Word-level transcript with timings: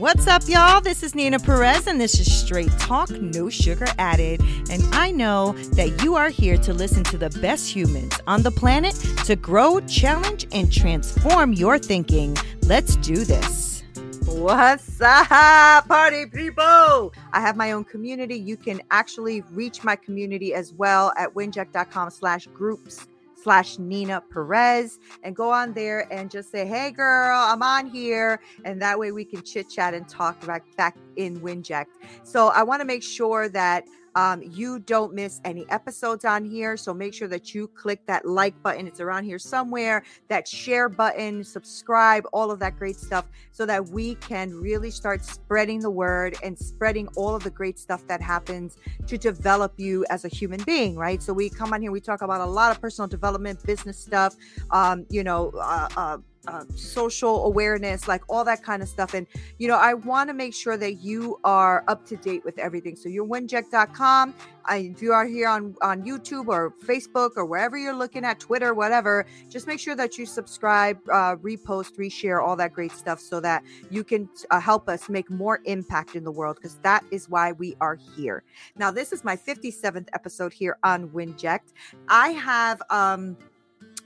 What's 0.00 0.26
up, 0.26 0.48
y'all? 0.48 0.80
This 0.80 1.02
is 1.02 1.14
Nina 1.14 1.38
Perez, 1.38 1.86
and 1.86 2.00
this 2.00 2.18
is 2.18 2.34
Straight 2.34 2.72
Talk, 2.78 3.10
No 3.10 3.50
Sugar 3.50 3.84
Added. 3.98 4.40
And 4.70 4.82
I 4.94 5.10
know 5.10 5.52
that 5.74 6.02
you 6.02 6.14
are 6.14 6.30
here 6.30 6.56
to 6.56 6.72
listen 6.72 7.04
to 7.04 7.18
the 7.18 7.28
best 7.42 7.70
humans 7.70 8.18
on 8.26 8.40
the 8.40 8.50
planet 8.50 8.94
to 9.26 9.36
grow, 9.36 9.78
challenge, 9.80 10.46
and 10.52 10.72
transform 10.72 11.52
your 11.52 11.78
thinking. 11.78 12.34
Let's 12.62 12.96
do 12.96 13.26
this. 13.26 13.82
What's 14.24 15.02
up, 15.02 15.86
party 15.86 16.24
people? 16.24 17.12
I 17.34 17.40
have 17.42 17.58
my 17.58 17.72
own 17.72 17.84
community. 17.84 18.36
You 18.36 18.56
can 18.56 18.80
actually 18.90 19.42
reach 19.50 19.84
my 19.84 19.96
community 19.96 20.54
as 20.54 20.72
well 20.72 21.12
at 21.18 21.34
winject.com 21.34 22.08
slash 22.08 22.46
groups 22.54 23.06
slash 23.42 23.78
Nina 23.78 24.22
Perez 24.30 24.98
and 25.22 25.34
go 25.34 25.50
on 25.50 25.72
there 25.72 26.12
and 26.12 26.30
just 26.30 26.50
say, 26.50 26.66
Hey 26.66 26.90
girl, 26.90 27.38
I'm 27.38 27.62
on 27.62 27.86
here. 27.86 28.40
And 28.64 28.80
that 28.82 28.98
way 28.98 29.12
we 29.12 29.24
can 29.24 29.42
chit 29.42 29.68
chat 29.68 29.94
and 29.94 30.08
talk 30.08 30.44
back 30.46 30.64
back 30.76 30.96
in 31.16 31.40
Winject. 31.40 31.86
So 32.22 32.48
I 32.48 32.62
want 32.62 32.80
to 32.80 32.86
make 32.86 33.02
sure 33.02 33.48
that 33.48 33.84
um, 34.14 34.42
you 34.42 34.78
don't 34.80 35.14
miss 35.14 35.40
any 35.44 35.68
episodes 35.70 36.24
on 36.24 36.44
here. 36.44 36.76
So 36.76 36.92
make 36.92 37.14
sure 37.14 37.28
that 37.28 37.54
you 37.54 37.68
click 37.68 38.04
that 38.06 38.26
like 38.26 38.60
button. 38.62 38.86
It's 38.86 39.00
around 39.00 39.24
here 39.24 39.38
somewhere, 39.38 40.02
that 40.28 40.48
share 40.48 40.88
button, 40.88 41.44
subscribe, 41.44 42.24
all 42.32 42.50
of 42.50 42.58
that 42.60 42.78
great 42.78 42.96
stuff, 42.96 43.26
so 43.52 43.66
that 43.66 43.88
we 43.88 44.16
can 44.16 44.52
really 44.54 44.90
start 44.90 45.24
spreading 45.24 45.80
the 45.80 45.90
word 45.90 46.36
and 46.42 46.58
spreading 46.58 47.08
all 47.16 47.34
of 47.34 47.44
the 47.44 47.50
great 47.50 47.78
stuff 47.78 48.06
that 48.08 48.20
happens 48.20 48.76
to 49.06 49.16
develop 49.16 49.74
you 49.76 50.04
as 50.10 50.24
a 50.24 50.28
human 50.28 50.62
being, 50.64 50.96
right? 50.96 51.22
So 51.22 51.32
we 51.32 51.48
come 51.48 51.72
on 51.72 51.82
here, 51.82 51.92
we 51.92 52.00
talk 52.00 52.22
about 52.22 52.40
a 52.40 52.50
lot 52.50 52.72
of 52.72 52.80
personal 52.80 53.08
development, 53.08 53.64
business 53.64 53.98
stuff, 53.98 54.34
um, 54.70 55.06
you 55.08 55.22
know, 55.22 55.52
uh, 55.56 55.88
uh, 55.96 56.18
uh, 56.46 56.64
social 56.74 57.44
awareness, 57.44 58.08
like 58.08 58.22
all 58.28 58.44
that 58.44 58.62
kind 58.62 58.82
of 58.82 58.88
stuff. 58.88 59.14
And, 59.14 59.26
you 59.58 59.68
know, 59.68 59.76
I 59.76 59.94
want 59.94 60.30
to 60.30 60.34
make 60.34 60.54
sure 60.54 60.76
that 60.76 60.94
you 60.94 61.38
are 61.44 61.84
up 61.88 62.06
to 62.06 62.16
date 62.16 62.44
with 62.44 62.58
everything. 62.58 62.96
So 62.96 63.08
you're 63.08 63.26
winject.com. 63.26 64.34
I, 64.64 64.76
if 64.76 65.02
you 65.02 65.12
are 65.12 65.26
here 65.26 65.48
on, 65.48 65.74
on 65.82 66.02
YouTube 66.02 66.48
or 66.48 66.72
Facebook 66.84 67.32
or 67.36 67.44
wherever 67.44 67.76
you're 67.76 67.94
looking 67.94 68.24
at, 68.24 68.40
Twitter, 68.40 68.74
whatever, 68.74 69.26
just 69.48 69.66
make 69.66 69.80
sure 69.80 69.96
that 69.96 70.16
you 70.16 70.26
subscribe, 70.26 70.98
uh, 71.10 71.36
repost, 71.36 71.96
reshare, 71.98 72.42
all 72.42 72.56
that 72.56 72.72
great 72.72 72.92
stuff 72.92 73.20
so 73.20 73.40
that 73.40 73.62
you 73.90 74.04
can 74.04 74.28
uh, 74.50 74.60
help 74.60 74.88
us 74.88 75.08
make 75.08 75.30
more 75.30 75.60
impact 75.64 76.14
in 76.14 76.24
the 76.24 76.32
world 76.32 76.56
because 76.56 76.76
that 76.78 77.04
is 77.10 77.28
why 77.28 77.52
we 77.52 77.76
are 77.80 77.96
here. 78.16 78.42
Now, 78.76 78.90
this 78.90 79.12
is 79.12 79.24
my 79.24 79.36
57th 79.36 80.08
episode 80.12 80.52
here 80.52 80.78
on 80.84 81.08
Winject. 81.10 81.72
I 82.08 82.28
have, 82.30 82.80
um, 82.90 83.36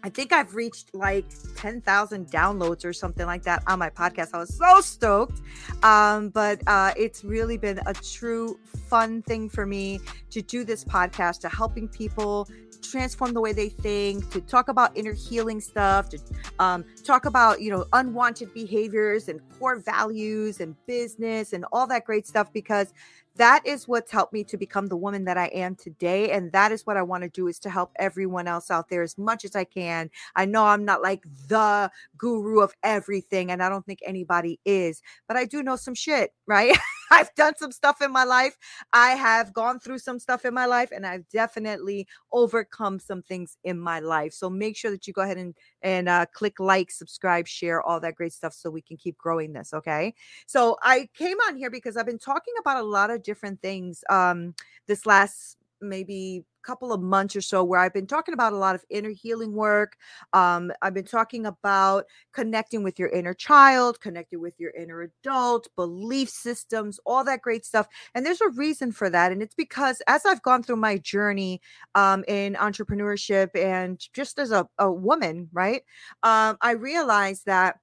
I 0.04 0.10
think 0.10 0.34
I've 0.34 0.54
reached 0.54 0.94
like 0.94 1.24
10,000 1.56 2.30
downloads 2.30 2.84
or 2.84 2.92
something 2.92 3.24
like 3.24 3.42
that 3.44 3.62
on 3.66 3.78
my 3.78 3.88
podcast. 3.88 4.34
I 4.34 4.38
was 4.38 4.54
so 4.54 4.82
stoked. 4.82 5.40
Um, 5.82 6.28
but 6.28 6.60
uh, 6.66 6.92
it's 6.94 7.24
really 7.24 7.56
been 7.56 7.80
a 7.86 7.94
true 7.94 8.60
fun 8.90 9.22
thing 9.22 9.48
for 9.48 9.64
me 9.64 10.00
to 10.28 10.42
do 10.42 10.62
this 10.62 10.84
podcast, 10.84 11.40
to 11.40 11.48
helping 11.48 11.88
people 11.88 12.46
transform 12.82 13.32
the 13.32 13.40
way 13.40 13.54
they 13.54 13.70
think, 13.70 14.30
to 14.30 14.42
talk 14.42 14.68
about 14.68 14.94
inner 14.94 15.14
healing 15.14 15.58
stuff, 15.58 16.10
to 16.10 16.18
um, 16.58 16.84
talk 17.02 17.24
about, 17.24 17.62
you 17.62 17.70
know, 17.70 17.86
unwanted 17.94 18.52
behaviors 18.52 19.30
and 19.30 19.40
core 19.58 19.76
values 19.76 20.60
and 20.60 20.76
business 20.86 21.54
and 21.54 21.64
all 21.72 21.86
that 21.86 22.04
great 22.04 22.26
stuff 22.26 22.52
because 22.52 22.92
that 23.36 23.66
is 23.66 23.88
what's 23.88 24.12
helped 24.12 24.32
me 24.32 24.44
to 24.44 24.56
become 24.56 24.86
the 24.86 24.96
woman 24.96 25.24
that 25.24 25.36
I 25.36 25.46
am 25.46 25.74
today. 25.74 26.30
And 26.30 26.52
that 26.52 26.70
is 26.72 26.86
what 26.86 26.96
I 26.96 27.02
want 27.02 27.24
to 27.24 27.28
do 27.28 27.48
is 27.48 27.58
to 27.60 27.70
help 27.70 27.92
everyone 27.96 28.46
else 28.46 28.70
out 28.70 28.88
there 28.88 29.02
as 29.02 29.18
much 29.18 29.44
as 29.44 29.56
I 29.56 29.64
can. 29.64 30.10
I 30.36 30.44
know 30.44 30.64
I'm 30.66 30.84
not 30.84 31.02
like 31.02 31.24
the 31.48 31.90
guru 32.16 32.60
of 32.60 32.72
everything, 32.82 33.50
and 33.50 33.62
I 33.62 33.68
don't 33.68 33.84
think 33.84 34.00
anybody 34.04 34.60
is, 34.64 35.02
but 35.26 35.36
I 35.36 35.44
do 35.44 35.62
know 35.62 35.76
some 35.76 35.94
shit, 35.94 36.32
right? 36.46 36.76
I've 37.10 37.34
done 37.34 37.54
some 37.56 37.72
stuff 37.72 38.02
in 38.02 38.12
my 38.12 38.24
life. 38.24 38.56
I 38.92 39.10
have 39.10 39.52
gone 39.52 39.78
through 39.78 39.98
some 39.98 40.18
stuff 40.18 40.44
in 40.44 40.54
my 40.54 40.66
life, 40.66 40.90
and 40.92 41.06
I've 41.06 41.28
definitely 41.28 42.06
overcome 42.32 42.98
some 42.98 43.22
things 43.22 43.56
in 43.64 43.78
my 43.78 44.00
life. 44.00 44.32
So 44.32 44.50
make 44.50 44.76
sure 44.76 44.90
that 44.90 45.06
you 45.06 45.12
go 45.12 45.22
ahead 45.22 45.38
and 45.38 45.54
and 45.82 46.08
uh, 46.08 46.26
click 46.32 46.60
like, 46.60 46.90
subscribe, 46.90 47.46
share, 47.46 47.82
all 47.82 48.00
that 48.00 48.14
great 48.14 48.32
stuff, 48.32 48.54
so 48.54 48.70
we 48.70 48.82
can 48.82 48.96
keep 48.96 49.18
growing 49.18 49.52
this. 49.52 49.72
Okay. 49.74 50.14
So 50.46 50.76
I 50.82 51.08
came 51.14 51.36
on 51.48 51.56
here 51.56 51.70
because 51.70 51.96
I've 51.96 52.06
been 52.06 52.18
talking 52.18 52.54
about 52.60 52.78
a 52.78 52.86
lot 52.86 53.10
of 53.10 53.22
different 53.22 53.60
things 53.60 54.02
um, 54.10 54.54
this 54.86 55.06
last 55.06 55.56
maybe 55.80 56.44
a 56.64 56.66
couple 56.66 56.92
of 56.92 57.00
months 57.00 57.36
or 57.36 57.40
so 57.40 57.62
where 57.62 57.80
I've 57.80 57.92
been 57.92 58.06
talking 58.06 58.34
about 58.34 58.52
a 58.52 58.56
lot 58.58 58.74
of 58.74 58.84
inner 58.90 59.10
healing 59.10 59.52
work. 59.52 59.96
Um, 60.32 60.72
I've 60.82 60.94
been 60.94 61.04
talking 61.04 61.46
about 61.46 62.04
connecting 62.32 62.82
with 62.82 62.98
your 62.98 63.08
inner 63.08 63.34
child, 63.34 64.00
connecting 64.00 64.40
with 64.40 64.54
your 64.58 64.70
inner 64.70 65.02
adult, 65.02 65.68
belief 65.76 66.30
systems, 66.30 66.98
all 67.04 67.24
that 67.24 67.42
great 67.42 67.64
stuff. 67.64 67.86
And 68.14 68.24
there's 68.24 68.40
a 68.40 68.48
reason 68.50 68.92
for 68.92 69.10
that. 69.10 69.32
And 69.32 69.42
it's 69.42 69.54
because 69.54 70.00
as 70.06 70.24
I've 70.24 70.42
gone 70.42 70.62
through 70.62 70.76
my 70.76 70.98
journey 70.98 71.60
um, 71.94 72.24
in 72.28 72.54
entrepreneurship 72.54 73.50
and 73.54 74.00
just 74.14 74.38
as 74.38 74.50
a, 74.50 74.66
a 74.78 74.90
woman, 74.90 75.48
right, 75.52 75.82
um, 76.22 76.56
I 76.60 76.72
realized 76.72 77.46
that 77.46 77.76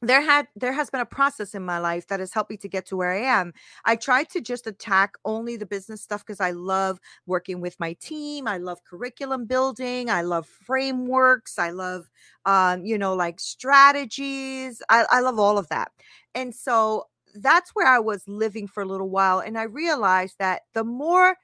there 0.00 0.20
had 0.22 0.46
there 0.54 0.72
has 0.72 0.90
been 0.90 1.00
a 1.00 1.06
process 1.06 1.54
in 1.54 1.64
my 1.64 1.78
life 1.78 2.06
that 2.08 2.20
has 2.20 2.32
helped 2.32 2.50
me 2.50 2.56
to 2.58 2.68
get 2.68 2.86
to 2.86 2.96
where 2.96 3.12
I 3.12 3.20
am. 3.22 3.52
I 3.84 3.96
tried 3.96 4.28
to 4.30 4.40
just 4.40 4.66
attack 4.66 5.14
only 5.24 5.56
the 5.56 5.66
business 5.66 6.02
stuff 6.02 6.24
because 6.24 6.40
I 6.40 6.52
love 6.52 7.00
working 7.26 7.60
with 7.60 7.78
my 7.80 7.94
team. 7.94 8.46
I 8.46 8.58
love 8.58 8.84
curriculum 8.84 9.46
building. 9.46 10.08
I 10.08 10.22
love 10.22 10.46
frameworks. 10.46 11.58
I 11.58 11.70
love 11.70 12.08
um, 12.46 12.84
you 12.84 12.96
know, 12.98 13.14
like 13.14 13.40
strategies. 13.40 14.82
I, 14.88 15.04
I 15.10 15.20
love 15.20 15.38
all 15.38 15.58
of 15.58 15.68
that. 15.68 15.90
And 16.34 16.54
so 16.54 17.04
that's 17.34 17.70
where 17.74 17.86
I 17.86 17.98
was 17.98 18.22
living 18.26 18.66
for 18.68 18.82
a 18.82 18.86
little 18.86 19.10
while. 19.10 19.40
And 19.40 19.58
I 19.58 19.64
realized 19.64 20.36
that 20.38 20.62
the 20.74 20.84
more 20.84 21.36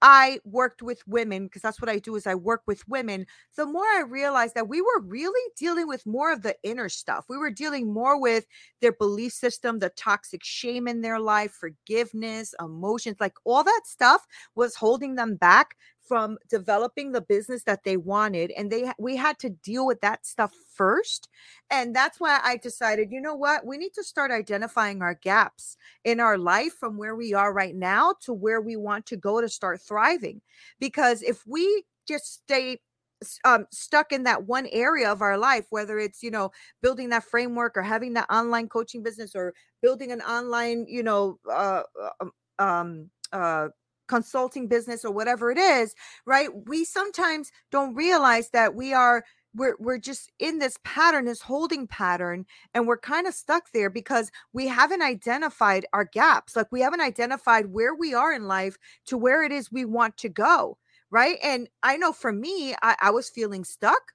I 0.00 0.38
worked 0.44 0.80
with 0.82 1.02
women 1.08 1.44
because 1.44 1.62
that's 1.62 1.80
what 1.80 1.88
I 1.90 1.98
do 1.98 2.14
is 2.14 2.26
I 2.26 2.36
work 2.36 2.62
with 2.66 2.86
women, 2.88 3.26
the 3.56 3.66
more 3.66 3.84
I 3.84 4.04
realized 4.08 4.54
that 4.54 4.68
we 4.68 4.80
were 4.80 5.00
really 5.02 5.52
dealing 5.56 5.88
with 5.88 6.06
more 6.06 6.32
of 6.32 6.42
the 6.42 6.54
inner 6.62 6.88
stuff. 6.88 7.24
We 7.28 7.36
were 7.36 7.50
dealing 7.50 7.92
more 7.92 8.20
with 8.20 8.46
their 8.80 8.92
belief 8.92 9.32
system, 9.32 9.78
the 9.80 9.90
toxic 9.90 10.44
shame 10.44 10.86
in 10.86 11.00
their 11.00 11.18
life, 11.18 11.52
forgiveness, 11.52 12.54
emotions, 12.60 13.16
like 13.18 13.34
all 13.44 13.64
that 13.64 13.82
stuff 13.86 14.24
was 14.54 14.76
holding 14.76 15.16
them 15.16 15.34
back 15.34 15.76
from 16.08 16.38
developing 16.48 17.12
the 17.12 17.20
business 17.20 17.64
that 17.64 17.84
they 17.84 17.96
wanted 17.96 18.50
and 18.56 18.72
they 18.72 18.90
we 18.98 19.16
had 19.16 19.38
to 19.38 19.50
deal 19.50 19.86
with 19.86 20.00
that 20.00 20.24
stuff 20.26 20.52
first 20.74 21.28
and 21.70 21.94
that's 21.94 22.18
why 22.18 22.40
i 22.42 22.56
decided 22.56 23.08
you 23.10 23.20
know 23.20 23.34
what? 23.34 23.64
We 23.64 23.78
need 23.78 23.94
to 23.94 24.04
start 24.04 24.30
identifying 24.30 25.02
our 25.02 25.14
gaps 25.14 25.76
in 26.04 26.20
our 26.20 26.38
life 26.38 26.72
from 26.78 26.96
where 26.96 27.14
we 27.14 27.34
are 27.34 27.52
right 27.52 27.74
now 27.74 28.14
to 28.22 28.32
where 28.32 28.60
we 28.60 28.76
want 28.76 29.06
to 29.06 29.16
go 29.16 29.40
to 29.40 29.48
start 29.48 29.80
thriving. 29.80 30.40
Because 30.80 31.22
if 31.22 31.46
we 31.46 31.84
just 32.06 32.42
stay 32.42 32.80
um, 33.44 33.66
stuck 33.72 34.12
in 34.12 34.24
that 34.24 34.44
one 34.46 34.66
area 34.70 35.10
of 35.10 35.22
our 35.22 35.36
life, 35.36 35.66
whether 35.70 35.98
it's, 35.98 36.22
you 36.22 36.30
know, 36.30 36.50
building 36.82 37.08
that 37.10 37.24
framework 37.24 37.76
or 37.76 37.82
having 37.82 38.14
that 38.14 38.30
online 38.30 38.68
coaching 38.68 39.02
business 39.02 39.34
or 39.34 39.54
building 39.82 40.12
an 40.12 40.20
online, 40.22 40.86
you 40.88 41.02
know, 41.02 41.38
uh, 41.50 41.82
um, 42.20 42.32
um 42.58 43.10
uh, 43.32 43.68
consulting 44.08 44.68
business 44.68 45.04
or 45.04 45.12
whatever 45.12 45.50
it 45.50 45.58
is, 45.58 45.94
right? 46.26 46.48
We 46.66 46.84
sometimes 46.84 47.50
don't 47.70 47.94
realize 47.94 48.50
that 48.50 48.74
we 48.74 48.92
are 48.92 49.24
we're 49.54 49.76
we're 49.78 49.98
just 49.98 50.30
in 50.38 50.58
this 50.58 50.78
pattern 50.84 51.24
this 51.24 51.42
holding 51.42 51.86
pattern 51.86 52.44
and 52.74 52.86
we're 52.86 52.98
kind 52.98 53.26
of 53.26 53.34
stuck 53.34 53.64
there 53.72 53.90
because 53.90 54.30
we 54.52 54.66
haven't 54.68 55.02
identified 55.02 55.86
our 55.92 56.04
gaps 56.04 56.54
like 56.54 56.70
we 56.70 56.80
haven't 56.80 57.00
identified 57.00 57.66
where 57.66 57.94
we 57.94 58.12
are 58.14 58.32
in 58.32 58.46
life 58.46 58.76
to 59.06 59.16
where 59.16 59.42
it 59.42 59.50
is 59.50 59.72
we 59.72 59.84
want 59.84 60.16
to 60.18 60.28
go 60.28 60.76
right 61.10 61.38
and 61.42 61.68
i 61.82 61.96
know 61.96 62.12
for 62.12 62.30
me 62.32 62.74
i, 62.82 62.94
I 63.00 63.10
was 63.10 63.30
feeling 63.30 63.64
stuck 63.64 64.12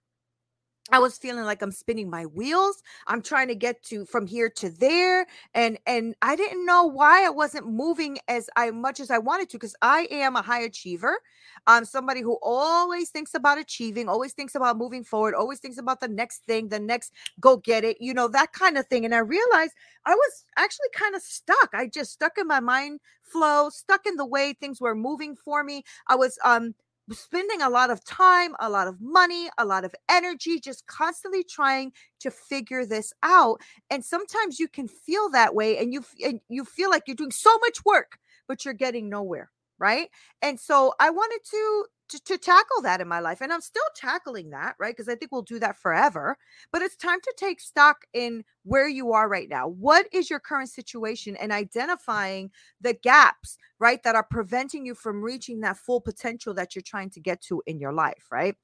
I 0.91 0.99
was 0.99 1.17
feeling 1.17 1.45
like 1.45 1.61
I'm 1.61 1.71
spinning 1.71 2.09
my 2.09 2.25
wheels. 2.25 2.83
I'm 3.07 3.21
trying 3.21 3.47
to 3.47 3.55
get 3.55 3.81
to 3.83 4.05
from 4.05 4.27
here 4.27 4.49
to 4.57 4.69
there 4.69 5.25
and 5.53 5.77
and 5.88 6.13
I 6.21 6.35
didn't 6.35 6.65
know 6.65 6.83
why 6.83 7.25
I 7.25 7.30
wasn't 7.30 7.68
moving 7.68 8.18
as 8.27 8.50
I 8.57 8.69
much 8.71 9.00
as 9.00 9.09
I 9.09 9.18
wanted 9.18 9.50
to 9.51 9.59
cuz 9.59 9.75
I 9.81 10.07
am 10.12 10.35
a 10.35 10.41
high 10.41 10.59
achiever. 10.62 11.21
I'm 11.68 11.85
somebody 11.85 12.19
who 12.21 12.38
always 12.41 13.09
thinks 13.12 13.33
about 13.33 13.57
achieving, 13.57 14.09
always 14.09 14.33
thinks 14.33 14.56
about 14.56 14.77
moving 14.77 15.06
forward, 15.06 15.35
always 15.35 15.59
thinks 15.59 15.77
about 15.77 16.01
the 16.01 16.09
next 16.09 16.44
thing, 16.45 16.68
the 16.68 16.80
next 16.80 17.13
go 17.39 17.56
get 17.57 17.85
it, 17.85 17.97
you 18.01 18.13
know, 18.13 18.27
that 18.27 18.51
kind 18.51 18.77
of 18.77 18.85
thing. 18.88 19.06
And 19.06 19.15
I 19.15 19.19
realized 19.19 19.71
I 20.06 20.13
was 20.15 20.45
actually 20.57 20.89
kind 20.94 21.15
of 21.15 21.21
stuck. 21.21 21.69
I 21.74 21.88
just 21.88 22.12
stuck 22.12 22.38
in 22.38 22.45
my 22.47 22.59
mind 22.59 23.00
flow, 23.24 23.69
stuck 23.69 24.06
in 24.06 24.18
the 24.18 24.25
way 24.25 24.51
things 24.53 24.81
were 24.81 24.95
moving 24.95 25.35
for 25.38 25.63
me. 25.63 25.83
I 26.07 26.15
was 26.15 26.38
um 26.44 26.75
spending 27.11 27.61
a 27.61 27.69
lot 27.69 27.89
of 27.89 28.03
time, 28.05 28.55
a 28.59 28.69
lot 28.69 28.88
of 28.88 29.01
money, 29.01 29.50
a 29.57 29.65
lot 29.65 29.83
of 29.85 29.94
energy, 30.09 30.59
just 30.59 30.88
constantly 30.88 31.44
trying 31.44 31.91
to 32.21 32.31
figure 32.31 32.85
this 32.85 33.13
out. 33.23 33.59
And 33.89 34.03
sometimes 34.03 34.59
you 34.59 34.67
can 34.67 34.88
feel 34.88 35.29
that 35.31 35.53
way 35.55 35.77
and 35.77 35.94
you 35.94 36.03
and 36.23 36.39
you 36.50 36.65
feel 36.65 36.89
like 36.89 37.03
you're 37.07 37.15
doing 37.15 37.31
so 37.31 37.57
much 37.59 37.83
work, 37.85 38.17
but 38.47 38.65
you're 38.65 38.73
getting 38.73 39.09
nowhere, 39.09 39.51
right? 39.79 40.09
And 40.41 40.59
so 40.59 40.94
I 41.00 41.09
wanted 41.09 41.39
to 41.51 41.85
to, 42.13 42.24
to 42.24 42.38
tackle 42.38 42.81
that 42.83 43.01
in 43.01 43.07
my 43.07 43.19
life. 43.19 43.42
And 43.42 43.51
I'm 43.51 43.62
still 43.62 43.83
tackling 43.95 44.51
that, 44.51 44.75
right? 44.80 44.95
Because 44.95 45.10
I 45.10 45.15
think 45.15 45.31
we'll 45.31 45.42
do 45.42 45.60
that 45.60 45.80
forever. 45.80 46.38
But 46.71 46.81
it's 46.81 46.95
time 46.95 47.19
to 47.21 47.33
take 47.38 47.60
stock 47.60 48.06
in 48.13 48.44
where 48.63 48.88
you 48.88 49.12
are 49.13 49.27
right 49.27 49.50
now. 49.50 49.68
What 49.68 50.07
is 50.12 50.30
your 50.30 50.39
current 50.39 50.69
situation 50.69 51.36
and 51.38 51.51
identifying 51.51 52.51
the 52.80 52.94
gaps, 52.94 53.57
right, 53.80 54.01
that 54.04 54.15
are 54.15 54.24
preventing 54.30 54.86
you 54.86 54.95
from 54.95 55.24
reaching 55.24 55.62
that 55.62 55.77
full 55.77 56.01
potential 56.01 56.54
that 56.54 56.75
you're 56.75 56.83
trying 56.83 57.10
to 57.12 57.19
get 57.19 57.42
to 57.44 57.63
in 57.65 57.80
your 57.80 57.94
life, 57.94 58.27
right? 58.31 58.56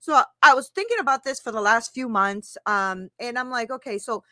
So 0.00 0.22
I 0.42 0.54
was 0.54 0.68
thinking 0.68 0.98
about 0.98 1.24
this 1.24 1.40
for 1.40 1.52
the 1.52 1.60
last 1.60 1.92
few 1.94 2.08
months. 2.08 2.56
Um, 2.66 3.10
and 3.20 3.38
I'm 3.38 3.50
like, 3.50 3.70
okay, 3.70 3.98
so 3.98 4.22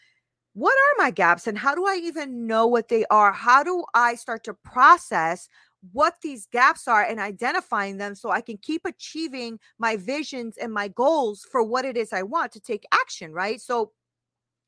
what 0.54 0.74
are 0.74 1.02
my 1.02 1.10
gaps 1.10 1.46
and 1.46 1.56
how 1.56 1.74
do 1.74 1.86
I 1.86 1.98
even 2.02 2.46
know 2.46 2.66
what 2.66 2.88
they 2.88 3.06
are? 3.06 3.32
How 3.32 3.62
do 3.62 3.84
I 3.94 4.14
start 4.16 4.44
to 4.44 4.54
process 4.54 5.48
what 5.90 6.14
these 6.22 6.46
gaps 6.46 6.86
are 6.86 7.02
and 7.02 7.18
identifying 7.18 7.96
them 7.98 8.14
so 8.14 8.30
I 8.30 8.40
can 8.40 8.56
keep 8.56 8.82
achieving 8.84 9.58
my 9.78 9.96
visions 9.96 10.56
and 10.56 10.72
my 10.72 10.88
goals 10.88 11.46
for 11.50 11.62
what 11.62 11.84
it 11.84 11.96
is 11.96 12.12
I 12.12 12.22
want 12.22 12.52
to 12.52 12.60
take 12.60 12.84
action, 12.92 13.32
right? 13.32 13.60
So 13.60 13.92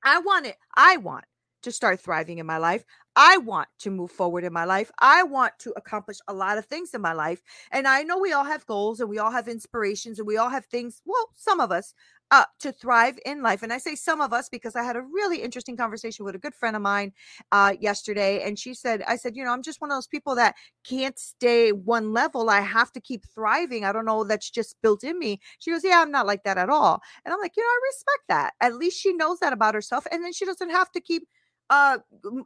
I 0.04 0.18
want 0.20 0.46
it, 0.46 0.56
I 0.76 0.96
want 0.98 1.24
to 1.62 1.72
start 1.72 1.98
thriving 2.00 2.38
in 2.38 2.46
my 2.46 2.58
life. 2.58 2.84
I 3.16 3.38
want 3.38 3.68
to 3.80 3.90
move 3.90 4.10
forward 4.10 4.44
in 4.44 4.52
my 4.52 4.64
life. 4.64 4.90
I 5.00 5.22
want 5.22 5.54
to 5.60 5.72
accomplish 5.76 6.18
a 6.28 6.34
lot 6.34 6.58
of 6.58 6.66
things 6.66 6.92
in 6.92 7.00
my 7.00 7.12
life. 7.14 7.40
And 7.70 7.88
I 7.88 8.02
know 8.02 8.18
we 8.18 8.32
all 8.32 8.44
have 8.44 8.66
goals 8.66 9.00
and 9.00 9.08
we 9.08 9.18
all 9.18 9.30
have 9.30 9.48
inspirations 9.48 10.18
and 10.18 10.26
we 10.28 10.36
all 10.36 10.50
have 10.50 10.66
things, 10.66 11.00
well, 11.06 11.30
some 11.36 11.60
of 11.60 11.72
us, 11.72 11.94
uh, 12.30 12.44
to 12.60 12.72
thrive 12.72 13.18
in 13.26 13.42
life. 13.42 13.62
And 13.62 13.72
I 13.72 13.78
say 13.78 13.94
some 13.94 14.20
of 14.20 14.32
us 14.32 14.48
because 14.48 14.74
I 14.76 14.82
had 14.82 14.96
a 14.96 15.02
really 15.02 15.42
interesting 15.42 15.76
conversation 15.76 16.24
with 16.24 16.34
a 16.34 16.38
good 16.38 16.54
friend 16.54 16.74
of 16.74 16.82
mine 16.82 17.12
uh, 17.52 17.74
yesterday. 17.80 18.42
And 18.42 18.58
she 18.58 18.74
said, 18.74 19.02
I 19.06 19.16
said, 19.16 19.36
you 19.36 19.44
know, 19.44 19.52
I'm 19.52 19.62
just 19.62 19.80
one 19.80 19.90
of 19.90 19.96
those 19.96 20.06
people 20.06 20.34
that 20.36 20.54
can't 20.84 21.18
stay 21.18 21.70
one 21.72 22.12
level. 22.12 22.50
I 22.50 22.60
have 22.60 22.90
to 22.92 23.00
keep 23.00 23.24
thriving. 23.34 23.84
I 23.84 23.92
don't 23.92 24.06
know, 24.06 24.24
that's 24.24 24.50
just 24.50 24.76
built 24.82 25.04
in 25.04 25.18
me. 25.18 25.40
She 25.58 25.70
goes, 25.70 25.84
Yeah, 25.84 26.00
I'm 26.00 26.10
not 26.10 26.26
like 26.26 26.44
that 26.44 26.58
at 26.58 26.70
all. 26.70 27.00
And 27.24 27.32
I'm 27.32 27.40
like, 27.40 27.52
you 27.56 27.62
know, 27.62 27.68
I 27.68 27.78
respect 27.88 28.24
that. 28.28 28.54
At 28.60 28.74
least 28.74 29.00
she 29.00 29.12
knows 29.12 29.38
that 29.40 29.52
about 29.52 29.74
herself. 29.74 30.06
And 30.10 30.24
then 30.24 30.32
she 30.32 30.44
doesn't 30.44 30.70
have 30.70 30.90
to 30.92 31.00
keep 31.00 31.28
uh 31.70 31.96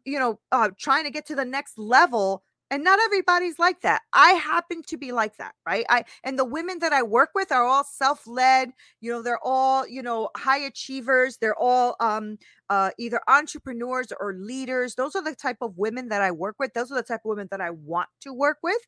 you 0.04 0.16
know 0.16 0.38
uh 0.52 0.70
trying 0.78 1.02
to 1.02 1.10
get 1.10 1.26
to 1.26 1.34
the 1.34 1.44
next 1.44 1.76
level 1.76 2.44
and 2.70 2.84
not 2.84 2.98
everybody's 3.04 3.58
like 3.58 3.80
that. 3.82 4.02
I 4.12 4.32
happen 4.32 4.82
to 4.88 4.96
be 4.96 5.12
like 5.12 5.36
that 5.38 5.54
right? 5.66 5.84
I 5.88 6.04
and 6.24 6.38
the 6.38 6.44
women 6.44 6.78
that 6.80 6.92
i 6.92 7.02
work 7.02 7.30
with 7.34 7.52
are 7.52 7.64
all 7.64 7.84
self-led 7.84 8.72
you 9.00 9.10
know 9.12 9.22
they're 9.22 9.38
all 9.42 9.86
you 9.86 10.02
know 10.02 10.30
high 10.36 10.58
achievers 10.58 11.36
they're 11.38 11.58
all 11.58 11.96
um 12.00 12.38
uh, 12.70 12.90
either 12.98 13.20
entrepreneurs 13.28 14.08
or 14.20 14.34
leaders. 14.34 14.94
Those 14.94 15.16
are 15.16 15.22
the 15.22 15.34
type 15.34 15.58
of 15.60 15.78
women 15.78 16.08
that 16.08 16.22
I 16.22 16.30
work 16.30 16.56
with. 16.58 16.74
Those 16.74 16.92
are 16.92 16.96
the 16.96 17.02
type 17.02 17.20
of 17.24 17.30
women 17.30 17.48
that 17.50 17.60
I 17.60 17.70
want 17.70 18.08
to 18.22 18.32
work 18.32 18.58
with 18.62 18.78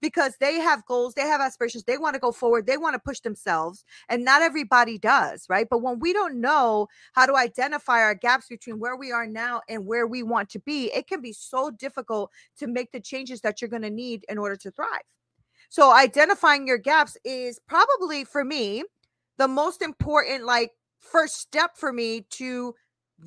because 0.00 0.36
they 0.40 0.56
have 0.56 0.84
goals, 0.86 1.14
they 1.14 1.22
have 1.22 1.40
aspirations, 1.40 1.84
they 1.84 1.98
want 1.98 2.14
to 2.14 2.20
go 2.20 2.32
forward, 2.32 2.66
they 2.66 2.76
want 2.76 2.94
to 2.94 2.98
push 2.98 3.20
themselves. 3.20 3.84
And 4.08 4.24
not 4.24 4.42
everybody 4.42 4.98
does, 4.98 5.46
right? 5.48 5.66
But 5.68 5.82
when 5.82 5.98
we 6.00 6.12
don't 6.12 6.40
know 6.40 6.88
how 7.14 7.26
to 7.26 7.36
identify 7.36 8.00
our 8.00 8.14
gaps 8.14 8.48
between 8.48 8.78
where 8.78 8.96
we 8.96 9.12
are 9.12 9.26
now 9.26 9.62
and 9.68 9.86
where 9.86 10.06
we 10.06 10.22
want 10.22 10.50
to 10.50 10.58
be, 10.60 10.92
it 10.92 11.06
can 11.06 11.20
be 11.20 11.32
so 11.32 11.70
difficult 11.70 12.30
to 12.58 12.66
make 12.66 12.92
the 12.92 13.00
changes 13.00 13.40
that 13.40 13.60
you're 13.60 13.70
going 13.70 13.82
to 13.82 13.90
need 13.90 14.24
in 14.28 14.38
order 14.38 14.56
to 14.56 14.70
thrive. 14.70 14.88
So 15.68 15.94
identifying 15.94 16.66
your 16.66 16.78
gaps 16.78 17.16
is 17.24 17.60
probably 17.68 18.24
for 18.24 18.44
me 18.44 18.82
the 19.38 19.48
most 19.48 19.82
important 19.82 20.44
like 20.44 20.72
first 20.98 21.36
step 21.36 21.76
for 21.76 21.92
me 21.92 22.26
to 22.30 22.74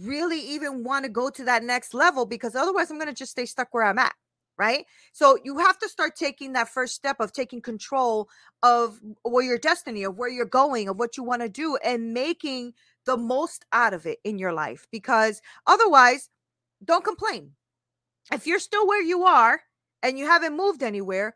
really 0.02 0.40
even 0.40 0.84
want 0.84 1.06
to 1.06 1.12
go 1.12 1.30
to 1.30 1.44
that 1.46 1.64
next 1.64 1.94
level 1.94 2.26
because 2.26 2.56
otherwise 2.56 2.90
I'm 2.90 2.98
going 2.98 3.08
to 3.08 3.14
just 3.14 3.32
stay 3.32 3.46
stuck 3.46 3.74
where 3.74 3.84
I'm 3.84 4.00
at. 4.00 4.14
Right. 4.56 4.86
So 5.14 5.40
you 5.44 5.58
have 5.58 5.80
to 5.80 5.90
start 5.90 6.16
taking 6.16 6.54
that 6.54 6.70
first 6.70 6.94
step 6.94 7.20
of 7.20 7.32
taking 7.32 7.60
control 7.60 8.30
of 8.62 9.00
where 9.24 9.44
your 9.44 9.58
destiny, 9.58 10.04
of 10.04 10.18
where 10.18 10.30
you're 10.30 10.46
going, 10.46 10.88
of 10.88 11.00
what 11.00 11.18
you 11.18 11.24
want 11.24 11.42
to 11.42 11.50
do, 11.50 11.76
and 11.84 12.14
making 12.14 12.74
the 13.06 13.18
most 13.18 13.66
out 13.74 13.96
of 13.96 14.06
it 14.06 14.20
in 14.24 14.38
your 14.38 14.54
life. 14.54 14.86
Because 14.92 15.42
otherwise, 15.66 16.30
don't 16.86 17.04
complain. 17.04 17.54
If 18.32 18.46
you're 18.46 18.60
still 18.60 18.88
where 18.88 19.02
you 19.02 19.24
are 19.24 19.62
and 20.04 20.20
you 20.20 20.26
haven't 20.26 20.56
moved 20.56 20.84
anywhere, 20.84 21.36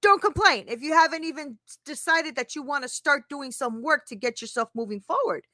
don't 0.00 0.22
complain. 0.22 0.66
If 0.68 0.82
you 0.82 0.92
haven't 0.92 1.24
even 1.24 1.58
decided 1.84 2.36
that 2.36 2.54
you 2.54 2.62
want 2.62 2.84
to 2.84 2.88
start 2.88 3.28
doing 3.28 3.50
some 3.50 3.82
work 3.82 4.06
to 4.06 4.14
get 4.14 4.40
yourself 4.40 4.68
moving 4.74 5.00
forward, 5.00 5.44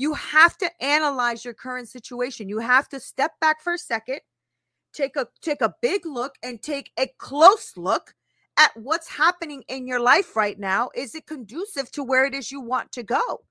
you 0.00 0.14
have 0.14 0.56
to 0.56 0.70
analyze 0.82 1.44
your 1.44 1.52
current 1.52 1.86
situation. 1.86 2.48
You 2.48 2.58
have 2.58 2.88
to 2.88 2.98
step 2.98 3.32
back 3.38 3.60
for 3.60 3.74
a 3.74 3.78
second, 3.78 4.20
take 4.94 5.14
a 5.14 5.28
take 5.42 5.60
a 5.60 5.74
big 5.82 6.06
look 6.06 6.36
and 6.42 6.62
take 6.62 6.90
a 6.98 7.06
close 7.18 7.76
look 7.76 8.14
at 8.56 8.70
what's 8.76 9.10
happening 9.10 9.62
in 9.68 9.86
your 9.86 10.00
life 10.00 10.36
right 10.36 10.58
now. 10.58 10.88
Is 10.94 11.14
it 11.14 11.26
conducive 11.26 11.92
to 11.92 12.02
where 12.02 12.24
it 12.24 12.32
is 12.32 12.50
you 12.50 12.62
want 12.62 12.90
to 12.92 13.02
go? 13.02 13.42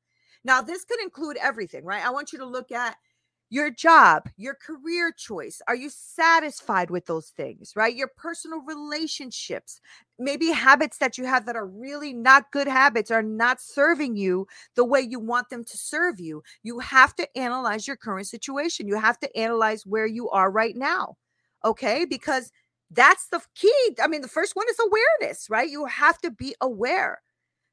Now, 0.44 0.60
this 0.64 0.86
could 0.86 1.00
include 1.04 1.38
everything, 1.40 1.86
right? 1.86 2.04
I 2.04 2.10
want 2.10 2.34
you 2.34 2.40
to 2.40 2.48
look 2.48 2.72
at 2.72 2.96
your 3.50 3.72
job, 3.72 4.30
your 4.38 4.54
career 4.54 5.12
choice. 5.12 5.62
Are 5.68 5.76
you 5.76 5.90
satisfied 5.90 6.92
with 6.92 7.06
those 7.08 7.30
things, 7.30 7.74
right? 7.76 7.96
Your 7.96 8.10
personal 8.16 8.62
relationships, 8.62 9.82
maybe 10.20 10.52
habits 10.52 11.00
that 11.00 11.18
you 11.18 11.26
have 11.26 11.46
that 11.46 11.56
are 11.56 11.66
really 11.66 12.14
not 12.14 12.52
good 12.52 12.68
habits 12.68 13.10
are 13.10 13.24
not 13.24 13.60
serving 13.60 14.16
you 14.16 14.48
the 14.76 14.86
way 14.86 15.02
you 15.02 15.20
want 15.20 15.50
them 15.50 15.64
to 15.64 15.78
serve 15.78 16.20
you. 16.20 16.44
You 16.62 16.80
have 16.80 17.16
to 17.16 17.38
analyze 17.38 17.88
your 17.88 17.98
current 17.98 18.28
situation. 18.28 18.88
You 18.88 19.00
have 19.00 19.20
to 19.20 19.38
analyze 19.38 19.86
where 19.86 20.08
you 20.08 20.30
are 20.30 20.52
right 20.52 20.76
now. 20.76 21.18
Okay? 21.66 22.06
Because 22.06 22.52
that's 22.92 23.28
the 23.28 23.42
key. 23.56 23.96
I 24.02 24.08
mean, 24.08 24.22
the 24.22 24.28
first 24.28 24.56
one 24.56 24.66
is 24.70 24.80
awareness, 24.80 25.48
right? 25.50 25.70
You 25.70 25.86
have 25.86 26.18
to 26.20 26.32
be 26.32 26.56
aware. 26.62 27.22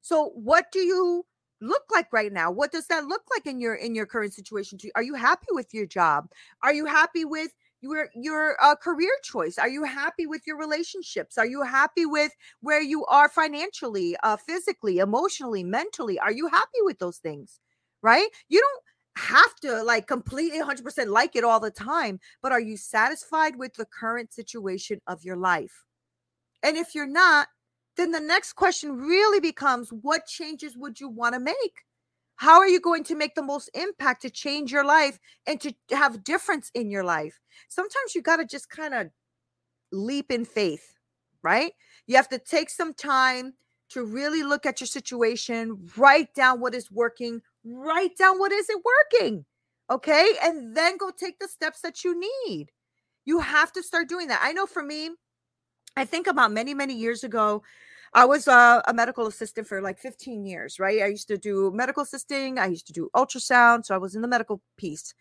So, 0.00 0.30
what 0.34 0.66
do 0.72 0.80
you 0.80 1.26
look 1.60 1.82
like 1.92 2.12
right 2.12 2.32
now? 2.32 2.50
What 2.50 2.72
does 2.72 2.86
that 2.88 3.04
look 3.06 3.22
like 3.34 3.46
in 3.46 3.60
your 3.60 3.74
in 3.74 3.94
your 3.94 4.06
current 4.06 4.34
situation? 4.34 4.78
Are 4.94 5.02
you 5.02 5.14
happy 5.14 5.48
with 5.50 5.72
your 5.74 5.86
job? 5.86 6.30
Are 6.62 6.74
you 6.74 6.86
happy 6.86 7.24
with 7.24 7.52
your 7.80 8.08
your 8.14 8.56
uh, 8.62 8.74
career 8.76 9.12
choice? 9.22 9.58
Are 9.58 9.68
you 9.68 9.84
happy 9.84 10.26
with 10.26 10.42
your 10.46 10.58
relationships? 10.58 11.38
Are 11.38 11.46
you 11.46 11.62
happy 11.62 12.06
with 12.06 12.32
where 12.60 12.82
you 12.82 13.04
are 13.06 13.28
financially 13.28 14.16
uh 14.22 14.36
physically 14.36 14.98
emotionally 14.98 15.64
mentally? 15.64 16.18
Are 16.18 16.32
you 16.32 16.48
happy 16.48 16.80
with 16.82 16.98
those 16.98 17.18
things 17.18 17.60
right? 18.02 18.28
You 18.48 18.60
don't 18.60 18.82
have 19.16 19.54
to 19.62 19.82
like 19.82 20.06
completely 20.06 20.60
100% 20.60 21.08
like 21.08 21.34
it 21.36 21.44
all 21.44 21.58
the 21.58 21.70
time 21.70 22.20
but 22.42 22.52
are 22.52 22.60
you 22.60 22.76
satisfied 22.76 23.56
with 23.56 23.74
the 23.74 23.86
current 23.86 24.32
situation 24.32 25.00
of 25.06 25.24
your 25.24 25.36
life? 25.36 25.84
And 26.62 26.76
if 26.76 26.94
you're 26.94 27.06
not 27.06 27.48
then 27.96 28.10
the 28.12 28.20
next 28.20 28.54
question 28.54 28.96
really 28.96 29.40
becomes 29.40 29.90
what 29.90 30.26
changes 30.26 30.76
would 30.76 31.00
you 31.00 31.08
want 31.08 31.34
to 31.34 31.40
make? 31.40 31.84
How 32.36 32.58
are 32.58 32.68
you 32.68 32.80
going 32.80 33.04
to 33.04 33.14
make 33.14 33.34
the 33.34 33.42
most 33.42 33.70
impact 33.74 34.22
to 34.22 34.30
change 34.30 34.70
your 34.70 34.84
life 34.84 35.18
and 35.46 35.60
to 35.62 35.72
have 35.90 36.22
difference 36.22 36.70
in 36.74 36.90
your 36.90 37.04
life? 37.04 37.40
Sometimes 37.68 38.14
you 38.14 38.20
got 38.20 38.36
to 38.36 38.44
just 38.44 38.68
kind 38.68 38.92
of 38.92 39.06
leap 39.90 40.30
in 40.30 40.44
faith, 40.44 40.94
right? 41.42 41.72
You 42.06 42.16
have 42.16 42.28
to 42.28 42.38
take 42.38 42.68
some 42.68 42.92
time 42.92 43.54
to 43.88 44.04
really 44.04 44.42
look 44.42 44.66
at 44.66 44.80
your 44.80 44.86
situation, 44.86 45.88
write 45.96 46.34
down 46.34 46.60
what 46.60 46.74
is 46.74 46.90
working, 46.90 47.40
write 47.64 48.16
down 48.18 48.38
what 48.38 48.52
isn't 48.52 48.84
working, 48.84 49.44
okay? 49.90 50.32
And 50.42 50.76
then 50.76 50.98
go 50.98 51.10
take 51.10 51.38
the 51.38 51.48
steps 51.48 51.80
that 51.82 52.04
you 52.04 52.20
need. 52.48 52.70
You 53.24 53.40
have 53.40 53.72
to 53.72 53.82
start 53.82 54.08
doing 54.08 54.28
that. 54.28 54.40
I 54.42 54.52
know 54.52 54.66
for 54.66 54.82
me, 54.82 55.10
I 55.96 56.04
think 56.04 56.26
about 56.26 56.52
many, 56.52 56.74
many 56.74 56.94
years 56.94 57.24
ago, 57.24 57.62
I 58.16 58.24
was 58.24 58.48
uh, 58.48 58.80
a 58.88 58.94
medical 58.94 59.26
assistant 59.26 59.68
for 59.68 59.82
like 59.82 59.98
15 59.98 60.46
years, 60.46 60.80
right? 60.80 61.02
I 61.02 61.06
used 61.08 61.28
to 61.28 61.36
do 61.36 61.70
medical 61.74 62.02
assisting, 62.02 62.58
I 62.58 62.66
used 62.66 62.86
to 62.86 62.94
do 62.94 63.10
ultrasound. 63.14 63.84
So 63.84 63.94
I 63.94 63.98
was 63.98 64.14
in 64.14 64.22
the 64.22 64.28
medical 64.28 64.62
piece. 64.78 65.12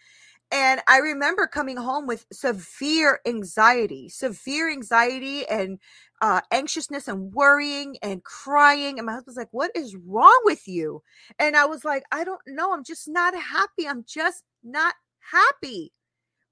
And 0.49 0.79
I 0.87 0.99
remember 0.99 1.45
coming 1.45 1.75
home 1.75 2.07
with 2.07 2.25
severe 2.31 3.19
anxiety, 3.27 4.07
severe 4.07 4.71
anxiety 4.71 5.45
and 5.47 5.79
uh, 6.21 6.39
anxiousness 6.51 7.09
and 7.09 7.33
worrying 7.33 7.97
and 8.01 8.23
crying. 8.23 8.97
And 8.97 9.07
my 9.07 9.13
husband's 9.13 9.37
like, 9.37 9.49
What 9.51 9.71
is 9.75 9.97
wrong 9.97 10.39
with 10.45 10.65
you? 10.65 11.01
And 11.37 11.57
I 11.57 11.65
was 11.65 11.83
like, 11.83 12.03
I 12.13 12.23
don't 12.23 12.41
know. 12.47 12.73
I'm 12.73 12.85
just 12.85 13.09
not 13.09 13.35
happy. 13.35 13.87
I'm 13.89 14.05
just 14.07 14.43
not 14.63 14.95
happy 15.33 15.91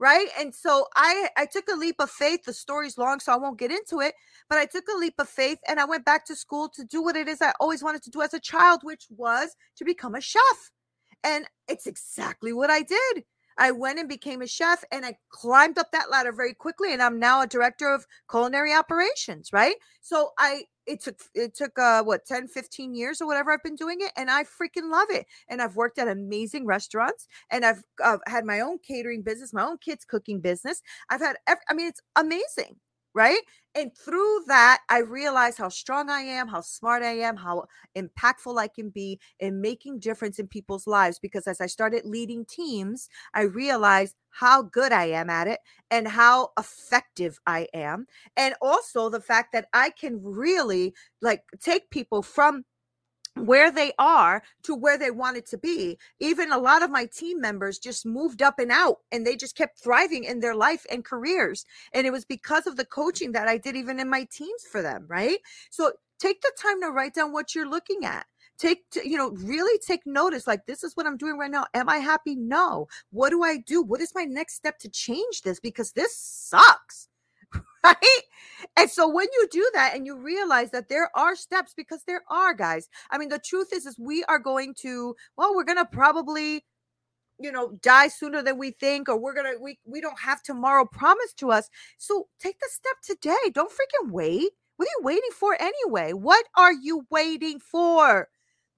right? 0.04 0.28
And 0.38 0.54
so 0.54 0.86
i 0.96 1.30
i 1.38 1.46
took 1.46 1.70
a 1.70 1.76
leap 1.76 1.96
of 2.00 2.10
faith 2.10 2.44
the 2.44 2.54
story's 2.54 2.98
long 2.98 3.20
so 3.22 3.32
i 3.32 3.38
won't 3.38 3.58
get 3.58 3.72
into 3.72 4.02
it 4.02 4.14
but 4.50 4.58
i 4.58 4.66
took 4.66 4.84
a 4.94 4.98
leap 5.00 5.14
of 5.18 5.30
faith 5.30 5.60
and 5.68 5.80
i 5.80 5.86
went 5.86 6.04
back 6.04 6.26
to 6.26 6.36
school 6.36 6.68
to 6.76 6.84
do 6.84 7.02
what 7.02 7.16
it 7.16 7.28
is 7.30 7.42
i 7.42 7.54
always 7.60 7.82
wanted 7.82 8.04
to 8.04 8.10
do 8.10 8.22
as 8.22 8.34
a 8.34 8.40
child 8.40 8.82
which 8.84 9.06
was 9.10 9.56
to 9.78 9.86
become 9.86 10.14
a 10.16 10.22
chef 10.22 10.72
and 11.24 11.46
it's 11.70 11.88
exactly 11.88 12.52
what 12.52 12.70
i 12.70 12.82
did 12.82 13.24
i 13.58 13.72
went 13.72 14.00
and 14.00 14.10
became 14.10 14.42
a 14.42 14.48
chef 14.48 14.84
and 14.92 15.06
i 15.06 15.16
climbed 15.30 15.78
up 15.78 15.92
that 15.92 16.10
ladder 16.12 16.32
very 16.32 16.54
quickly 16.54 16.94
and 16.94 17.02
i'm 17.02 17.20
now 17.20 17.42
a 17.42 17.48
director 17.48 17.94
of 17.94 18.06
culinary 18.30 18.74
operations 18.74 19.52
right? 19.54 19.76
So 20.02 20.32
i 20.38 20.64
it 20.86 21.02
took 21.02 21.20
it 21.34 21.56
took 21.56 21.78
uh 21.80 22.04
what 22.04 22.26
10 22.26 22.48
15 22.48 22.94
years 22.94 23.22
or 23.22 23.28
whatever 23.28 23.52
i've 23.52 23.64
been 23.64 23.76
doing 23.76 23.98
it 24.02 24.12
and 24.18 24.30
i 24.30 24.44
freaking 24.44 24.92
love 24.92 25.08
it 25.10 25.26
and 25.48 25.62
i've 25.62 25.76
worked 25.76 25.98
at 25.98 26.08
amazing 26.08 26.66
restaurants 26.66 27.28
and 27.52 27.66
i've 27.66 27.84
uh, 28.04 28.18
had 28.28 28.46
my 28.46 28.60
own 28.60 28.78
catering 28.80 29.22
business 29.22 29.54
my 29.54 29.64
own 29.64 29.78
kids 29.78 30.04
cooking 30.06 30.42
business. 30.42 30.82
I've 31.10 31.22
had 31.22 31.38
every, 31.48 31.62
i 31.70 31.74
mean 31.74 31.88
it's 31.88 32.02
amazing 32.16 32.76
right? 33.14 33.40
And 33.76 33.92
through 33.98 34.44
that, 34.48 34.82
I 34.90 35.00
realize 35.00 35.58
how 35.58 35.70
strong 35.70 36.10
I 36.10 36.22
am, 36.22 36.48
how 36.48 36.62
smart 36.62 37.02
I 37.02 37.14
am, 37.20 37.38
how 37.38 37.66
impactful 37.98 38.60
I 38.60 38.68
can 38.68 38.90
be 38.90 39.20
in 39.40 39.62
making 39.62 40.00
difference 40.00 40.38
in 40.38 40.48
people's 40.48 40.86
lives. 40.86 41.18
Because 41.20 41.48
as 41.48 41.60
I 41.60 41.66
started 41.66 42.06
leading 42.06 42.46
teams, 42.46 43.10
I 43.34 43.42
realized 43.42 44.16
how 44.30 44.64
good 44.64 44.92
I 44.92 45.06
am 45.06 45.30
at 45.30 45.48
it 45.48 45.60
and 45.90 46.08
how 46.08 46.50
effective 46.58 47.40
I 47.48 47.68
am. 47.74 48.06
And 48.38 48.54
also 48.62 49.10
the 49.10 49.22
fact 49.22 49.54
that 49.54 49.68
I 49.74 49.90
can 49.90 50.20
really 50.24 50.94
like 51.22 51.42
take 51.60 51.90
people 51.90 52.22
from 52.22 52.66
where 53.36 53.72
they 53.72 53.92
are 53.98 54.44
to 54.64 54.76
where 54.76 54.98
they 54.98 55.12
wanted 55.12 55.46
to 55.48 55.58
be. 55.58 55.98
Even 56.20 56.52
a 56.52 56.58
lot 56.58 56.84
of 56.84 56.92
my 56.92 57.06
team 57.06 57.42
members 57.42 57.80
just 57.80 58.06
moved 58.06 58.42
up 58.42 58.60
and 58.60 58.72
out 58.72 58.98
and 59.12 59.26
they 59.26 59.36
just 59.36 59.56
kept 59.56 59.80
thriving 59.80 60.24
in 60.24 60.40
their 60.40 60.56
life 60.56 60.86
and 60.92 61.06
careers. 61.06 61.66
And 61.94 62.06
it 62.06 62.12
was 62.12 62.26
because 62.26 62.68
of 62.68 62.78
the 62.78 62.86
coaching 62.86 63.32
that 63.34 63.48
I 63.48 63.58
did 63.58 63.76
even 63.76 64.00
in 64.00 64.10
my 64.10 64.28
teams 64.32 64.64
for 64.72 64.82
them, 64.82 65.06
right? 65.08 65.40
So 65.70 65.94
take 66.20 66.42
the 66.42 66.52
time 66.62 66.82
to 66.82 66.92
write 66.92 67.16
down 67.16 67.32
what 67.32 67.56
you're 67.56 67.70
looking 67.70 68.06
at 68.06 68.26
take 68.60 68.84
you 69.04 69.18
know 69.18 69.32
really 69.32 69.80
take 69.80 70.06
notice 70.06 70.46
like 70.46 70.68
this 70.68 70.84
is 70.84 70.96
what 70.96 71.08
i'm 71.08 71.18
doing 71.18 71.40
right 71.40 71.50
now 71.50 71.66
am 71.74 71.90
i 71.90 71.98
happy 71.98 72.36
no 72.36 72.88
what 73.10 73.32
do 73.32 73.44
i 73.44 73.58
do 73.58 73.82
what 73.82 74.00
is 74.00 74.14
my 74.14 74.26
next 74.26 74.54
step 74.54 74.78
to 74.78 74.88
change 74.88 75.42
this 75.42 75.60
because 75.60 75.92
this 75.94 76.16
sucks 76.16 77.08
right? 77.84 78.22
And 78.78 78.90
so 78.90 79.08
when 79.08 79.28
you 79.34 79.48
do 79.52 79.70
that 79.74 79.96
and 79.96 80.06
you 80.06 80.18
realize 80.18 80.72
that 80.72 80.90
there 80.90 81.10
are 81.16 81.36
steps 81.36 81.74
because 81.76 82.04
there 82.06 82.24
are 82.30 82.54
guys. 82.54 82.90
I 83.12 83.18
mean 83.18 83.30
the 83.30 83.40
truth 83.40 83.74
is 83.74 83.86
is 83.86 83.98
we 84.00 84.24
are 84.26 84.40
going 84.40 84.74
to 84.82 85.16
well 85.38 85.56
we're 85.56 85.64
going 85.64 85.78
to 85.78 85.86
probably 85.86 86.66
you 87.40 87.52
know 87.52 87.74
die 87.82 88.08
sooner 88.08 88.42
than 88.42 88.58
we 88.58 88.72
think 88.72 89.10
or 89.10 89.18
we're 89.18 89.34
going 89.34 89.54
to 89.54 89.60
we 89.62 89.80
we 89.86 90.02
don't 90.02 90.20
have 90.20 90.42
tomorrow 90.44 90.86
promised 90.86 91.38
to 91.40 91.52
us. 91.52 91.70
So 91.98 92.28
take 92.40 92.60
the 92.60 92.70
step 92.70 92.96
today. 93.04 93.52
Don't 93.54 93.72
freaking 93.72 94.12
wait. 94.12 94.52
What 94.78 94.88
are 94.88 95.00
you 95.00 95.06
waiting 95.06 95.32
for 95.34 95.56
anyway? 95.60 96.14
What 96.14 96.46
are 96.58 96.74
you 96.74 97.06
waiting 97.10 97.60
for? 97.60 98.28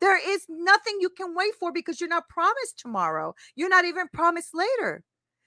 There 0.01 0.19
is 0.29 0.45
nothing 0.49 0.97
you 0.99 1.09
can 1.09 1.33
wait 1.35 1.55
for 1.55 1.71
because 1.71 1.99
you're 1.99 2.09
not 2.09 2.27
promised 2.27 2.77
tomorrow. 2.77 3.33
You're 3.55 3.69
not 3.69 3.85
even 3.85 4.07
promised 4.13 4.49
later. 4.53 5.03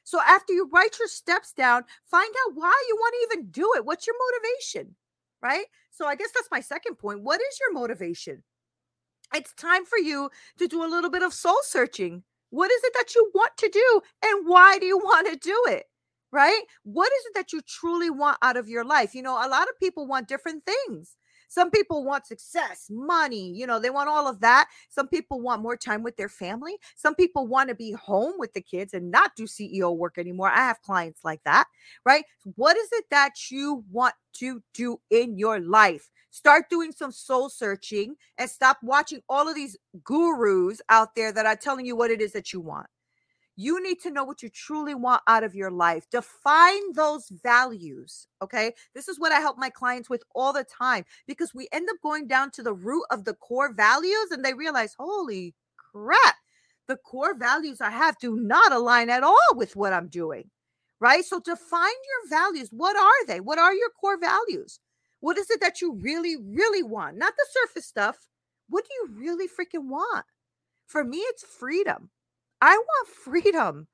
So 0.09 0.23
after 0.27 0.55
you 0.55 0.71
write 0.73 0.99
your 0.99 1.07
steps 1.07 1.53
down, 1.53 1.85
find 2.03 2.35
out 2.47 2.55
why 2.55 2.73
you 2.88 2.97
want 2.97 3.15
to 3.15 3.37
even 3.37 3.50
do 3.50 3.71
it. 3.77 3.85
What's 3.85 4.07
your 4.07 4.17
motivation? 4.19 4.95
Right? 5.43 5.67
So 5.91 6.07
I 6.07 6.15
guess 6.15 6.31
that's 6.35 6.49
my 6.50 6.61
second 6.61 6.95
point. 6.97 7.21
What 7.21 7.43
is 7.43 7.61
your 7.61 7.75
motivation? 7.75 8.43
It's 9.35 9.53
time 9.53 9.85
for 9.85 9.99
you 9.99 10.31
to 10.57 10.67
do 10.67 10.83
a 10.83 10.88
little 10.88 11.11
bit 11.11 11.23
of 11.23 11.35
soul 11.35 11.59
searching. 11.61 12.23
What 12.49 12.71
is 12.71 12.83
it 12.85 12.95
that 12.97 13.15
you 13.15 13.31
want 13.35 13.53
to 13.59 13.69
do 13.69 14.00
and 14.25 14.49
why 14.49 14.79
do 14.79 14.87
you 14.87 14.97
want 14.97 15.29
to 15.31 15.37
do 15.37 15.65
it? 15.69 15.85
Right? 16.33 16.62
What 16.85 17.12
is 17.12 17.27
it 17.27 17.35
that 17.35 17.53
you 17.53 17.61
truly 17.61 18.09
want 18.09 18.38
out 18.41 18.57
of 18.57 18.67
your 18.67 18.87
life? 18.87 19.15
You 19.15 19.21
know, 19.21 19.35
a 19.35 19.47
lot 19.47 19.69
of 19.69 19.79
people 19.79 20.07
want 20.07 20.27
different 20.27 20.65
things. 20.65 21.17
Some 21.49 21.71
people 21.71 22.05
want 22.05 22.26
success, 22.26 22.87
money, 22.90 23.50
you 23.52 23.67
know, 23.67 23.81
they 23.81 23.90
want 23.90 24.09
all 24.09 24.28
of 24.28 24.40
that. 24.40 24.69
Some 24.90 25.09
people 25.09 25.40
want 25.40 25.62
more 25.62 25.76
time 25.76 26.02
with 26.02 26.17
their 26.17 26.28
family. 26.28 26.76
Some 26.95 27.14
people 27.14 27.47
want 27.47 27.71
to 27.71 27.75
be 27.75 27.93
home 27.93 28.35
with 28.38 28.52
the 28.52 28.61
kids 28.61 28.95
and 28.95 29.11
not 29.11 29.33
do 29.35 29.45
CEO 29.45 29.97
work 29.97 30.19
anymore. 30.19 30.50
I 30.50 30.59
have 30.59 30.83
clients 30.83 31.21
like 31.25 31.40
that, 31.45 31.67
right? 32.05 32.25
What 32.57 32.76
is 32.76 32.88
it 32.93 33.07
that 33.11 33.50
you 33.50 33.85
want 33.90 34.14
to 34.35 34.62
do 34.75 35.00
in 35.11 35.38
your 35.38 35.59
life? 35.61 36.11
Start 36.31 36.67
doing 36.69 36.93
some 36.93 37.11
soul 37.11 37.49
searching 37.49 38.14
and 38.37 38.50
stop 38.50 38.78
watching 38.83 39.23
all 39.28 39.49
of 39.49 39.55
these 39.55 39.76
gurus 40.05 40.81
out 40.90 41.14
there 41.14 41.33
that 41.33 41.47
are 41.47 41.57
telling 41.57 41.87
you 41.87 41.97
what 41.97 42.11
it 42.11 42.21
is 42.21 42.33
that 42.33 42.52
you 42.52 42.61
want. 42.61 42.87
You 43.61 43.83
need 43.83 44.00
to 44.03 44.12
know 44.12 44.23
what 44.23 44.41
you 44.41 44.49
truly 44.49 44.95
want 44.95 45.23
out 45.27 45.43
of 45.43 45.57
your 45.57 45.73
life. 45.73 46.09
Define 46.12 46.93
those 46.93 47.29
values. 47.43 48.29
Okay. 48.41 48.73
This 48.95 49.09
is 49.09 49.19
what 49.19 49.33
I 49.33 49.41
help 49.41 49.59
my 49.59 49.69
clients 49.69 50.09
with 50.09 50.23
all 50.33 50.53
the 50.53 50.62
time 50.62 51.05
because 51.27 51.53
we 51.53 51.67
end 51.73 51.88
up 51.91 51.97
going 52.00 52.29
down 52.29 52.53
to 52.53 52.62
the 52.62 52.73
root 52.73 53.03
of 53.11 53.25
the 53.25 53.35
core 53.35 53.75
values 53.75 54.31
and 54.31 54.45
they 54.45 54.55
realize, 54.55 54.95
holy 54.97 55.57
crap, 55.77 56.37
the 56.87 56.99
core 56.99 57.37
values 57.37 57.81
I 57.81 57.91
have 57.91 58.17
do 58.21 58.37
not 58.37 58.71
align 58.71 59.11
at 59.11 59.25
all 59.25 59.37
with 59.57 59.75
what 59.75 59.93
I'm 59.93 60.07
doing. 60.07 60.49
Right. 61.00 61.25
So 61.25 61.41
define 61.41 61.83
your 61.83 62.38
values. 62.38 62.69
What 62.71 62.97
are 62.97 63.27
they? 63.27 63.41
What 63.41 63.59
are 63.59 63.75
your 63.75 63.91
core 64.00 64.21
values? 64.21 64.79
What 65.19 65.37
is 65.37 65.50
it 65.50 65.61
that 65.62 65.81
you 65.81 65.95
really, 65.95 66.37
really 66.37 66.85
want? 66.85 67.17
Not 67.17 67.35
the 67.37 67.47
surface 67.50 67.87
stuff. 67.87 68.19
What 68.69 68.85
do 68.85 68.91
you 68.95 69.21
really 69.21 69.49
freaking 69.49 69.88
want? 69.88 70.27
For 70.87 71.03
me, 71.03 71.19
it's 71.19 71.45
freedom. 71.45 72.11
I 72.61 72.77
want 72.77 73.09
freedom. 73.09 73.87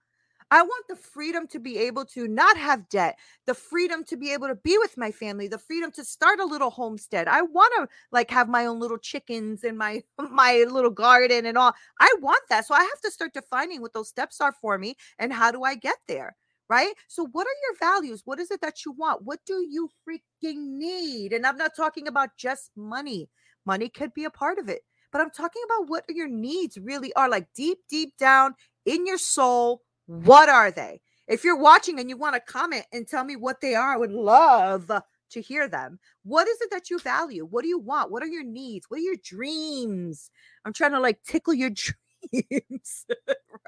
I 0.50 0.62
want 0.62 0.87
the 0.88 0.97
freedom 0.97 1.49
to 1.49 1.59
be 1.59 1.78
able 1.78 2.04
to 2.06 2.28
not 2.28 2.56
have 2.56 2.88
debt, 2.88 3.18
the 3.47 3.54
freedom 3.54 4.04
to 4.04 4.16
be 4.16 4.33
able 4.33 4.47
to 4.49 4.54
be 4.54 4.78
with 4.78 4.97
my 4.97 5.11
family, 5.11 5.49
the 5.49 5.59
freedom 5.59 5.90
to 5.92 6.04
start 6.04 6.38
a 6.38 6.44
little 6.44 6.71
homestead. 6.71 7.26
I 7.28 7.42
want 7.42 7.73
to 7.78 7.88
like 8.12 8.30
have 8.30 8.49
my 8.49 8.66
own 8.66 8.78
little 8.78 8.99
chickens 8.99 9.64
and 9.64 9.76
my 9.76 10.02
my 10.30 10.64
little 10.71 10.90
garden 10.90 11.47
and 11.47 11.59
all. 11.59 11.73
I 11.99 12.14
want 12.21 12.42
that. 12.50 12.66
So 12.66 12.75
I 12.75 12.83
have 12.83 13.00
to 13.04 13.11
start 13.11 13.33
defining 13.35 13.80
what 13.80 13.94
those 13.94 14.09
steps 14.09 14.40
are 14.40 14.52
for 14.52 14.78
me 14.78 14.97
and 15.18 15.33
how 15.33 15.50
do 15.50 15.64
I 15.64 15.75
get 15.75 15.97
there? 16.09 16.37
Right? 16.68 16.94
So 17.09 17.26
what 17.33 17.47
are 17.47 17.61
your 17.62 17.92
values? 17.92 18.23
What 18.25 18.40
is 18.40 18.50
it 18.50 18.61
that 18.61 18.85
you 18.85 18.92
want? 18.92 19.23
What 19.25 19.40
do 19.47 19.66
you 19.68 19.90
freaking 20.09 20.78
need? 20.78 21.33
And 21.33 21.47
I'm 21.47 21.56
not 21.59 21.76
talking 21.76 22.06
about 22.09 22.30
just 22.38 22.71
money. 22.76 23.28
Money 23.66 23.88
could 23.88 24.14
be 24.14 24.25
a 24.25 24.30
part 24.30 24.59
of 24.59 24.68
it 24.68 24.83
but 25.14 25.21
I'm 25.21 25.30
talking 25.30 25.62
about 25.64 25.88
what 25.88 26.04
your 26.09 26.26
needs 26.26 26.76
really 26.76 27.14
are 27.14 27.28
like 27.28 27.47
deep, 27.54 27.78
deep 27.88 28.16
down 28.18 28.56
in 28.85 29.06
your 29.06 29.16
soul. 29.16 29.83
What 30.06 30.49
are 30.49 30.73
they? 30.73 31.00
If 31.28 31.44
you're 31.44 31.56
watching 31.56 32.00
and 32.00 32.11
you 32.11 32.16
want 32.16 32.35
to 32.35 32.40
comment 32.40 32.85
and 32.92 33.06
tell 33.06 33.23
me 33.23 33.37
what 33.37 33.61
they 33.61 33.76
are, 33.76 33.94
I 33.94 33.97
would 33.97 34.11
love 34.11 34.90
to 35.30 35.40
hear 35.40 35.68
them. 35.68 36.00
What 36.25 36.49
is 36.49 36.61
it 36.62 36.73
that 36.73 36.90
you 36.90 36.99
value? 36.99 37.47
What 37.47 37.62
do 37.62 37.68
you 37.68 37.78
want? 37.78 38.11
What 38.11 38.25
are 38.25 38.26
your 38.26 38.42
needs? 38.42 38.87
What 38.88 38.99
are 38.99 39.04
your 39.04 39.14
dreams? 39.25 40.33
I'm 40.64 40.73
trying 40.73 40.90
to 40.90 41.00
like 41.00 41.23
tickle 41.23 41.54
your 41.54 41.71
dreams, 42.33 43.06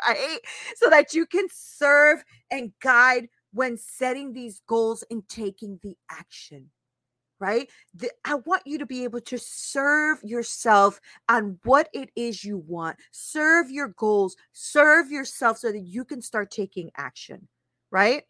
right? 0.04 0.38
So 0.74 0.90
that 0.90 1.14
you 1.14 1.26
can 1.26 1.46
serve 1.52 2.24
and 2.50 2.72
guide 2.82 3.28
when 3.52 3.78
setting 3.78 4.32
these 4.32 4.60
goals 4.66 5.04
and 5.12 5.22
taking 5.28 5.78
the 5.84 5.96
action 6.10 6.70
right? 7.38 7.68
The, 7.94 8.10
I 8.24 8.36
want 8.36 8.62
you 8.66 8.78
to 8.78 8.86
be 8.86 9.04
able 9.04 9.20
to 9.22 9.38
serve 9.38 10.22
yourself 10.22 11.00
on 11.28 11.58
what 11.64 11.88
it 11.92 12.10
is 12.16 12.44
you 12.44 12.58
want, 12.58 12.96
serve 13.10 13.70
your 13.70 13.88
goals, 13.88 14.36
serve 14.52 15.10
yourself 15.10 15.58
so 15.58 15.72
that 15.72 15.80
you 15.80 16.04
can 16.04 16.22
start 16.22 16.50
taking 16.50 16.90
action, 16.96 17.48
right? 17.90 18.24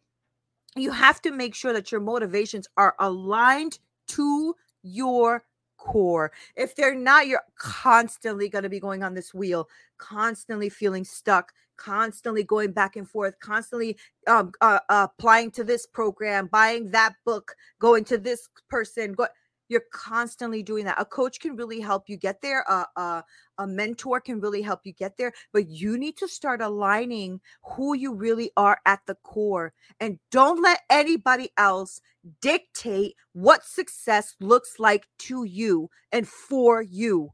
You 0.74 0.90
have 0.90 1.22
to 1.22 1.30
make 1.30 1.54
sure 1.54 1.72
that 1.72 1.90
your 1.90 2.00
motivations 2.00 2.68
are 2.76 2.94
aligned 2.98 3.78
to 4.08 4.54
your 4.82 5.44
core. 5.78 6.32
If 6.56 6.74
they're 6.74 6.94
not, 6.94 7.26
you're 7.26 7.42
constantly 7.58 8.48
going 8.48 8.64
to 8.64 8.68
be 8.68 8.80
going 8.80 9.02
on 9.02 9.14
this 9.14 9.32
wheel, 9.32 9.68
constantly 9.98 10.68
feeling 10.68 11.04
stuck, 11.04 11.52
constantly 11.76 12.44
going 12.44 12.72
back 12.72 12.96
and 12.96 13.08
forth, 13.08 13.38
constantly 13.40 13.96
um, 14.26 14.52
uh, 14.60 14.80
applying 14.88 15.50
to 15.52 15.64
this 15.64 15.86
program, 15.86 16.48
buying 16.50 16.90
that 16.90 17.14
book, 17.24 17.54
going 17.78 18.04
to 18.04 18.18
this 18.18 18.48
person. 18.68 19.12
Go- 19.12 19.26
you're 19.68 19.82
constantly 19.92 20.62
doing 20.62 20.84
that. 20.84 21.00
A 21.00 21.04
coach 21.04 21.40
can 21.40 21.56
really 21.56 21.80
help 21.80 22.08
you 22.08 22.16
get 22.16 22.40
there. 22.40 22.64
A 22.68 23.66
mentor 23.66 24.20
can 24.20 24.40
really 24.40 24.62
help 24.62 24.80
you 24.84 24.92
get 24.92 25.16
there. 25.16 25.32
But 25.52 25.68
you 25.68 25.98
need 25.98 26.16
to 26.18 26.28
start 26.28 26.60
aligning 26.62 27.40
who 27.62 27.94
you 27.94 28.14
really 28.14 28.52
are 28.56 28.78
at 28.86 29.00
the 29.06 29.16
core. 29.16 29.72
And 29.98 30.18
don't 30.30 30.62
let 30.62 30.82
anybody 30.88 31.50
else 31.56 32.00
dictate 32.40 33.16
what 33.32 33.64
success 33.64 34.34
looks 34.40 34.78
like 34.78 35.06
to 35.18 35.44
you 35.44 35.90
and 36.12 36.28
for 36.28 36.82
you. 36.82 37.32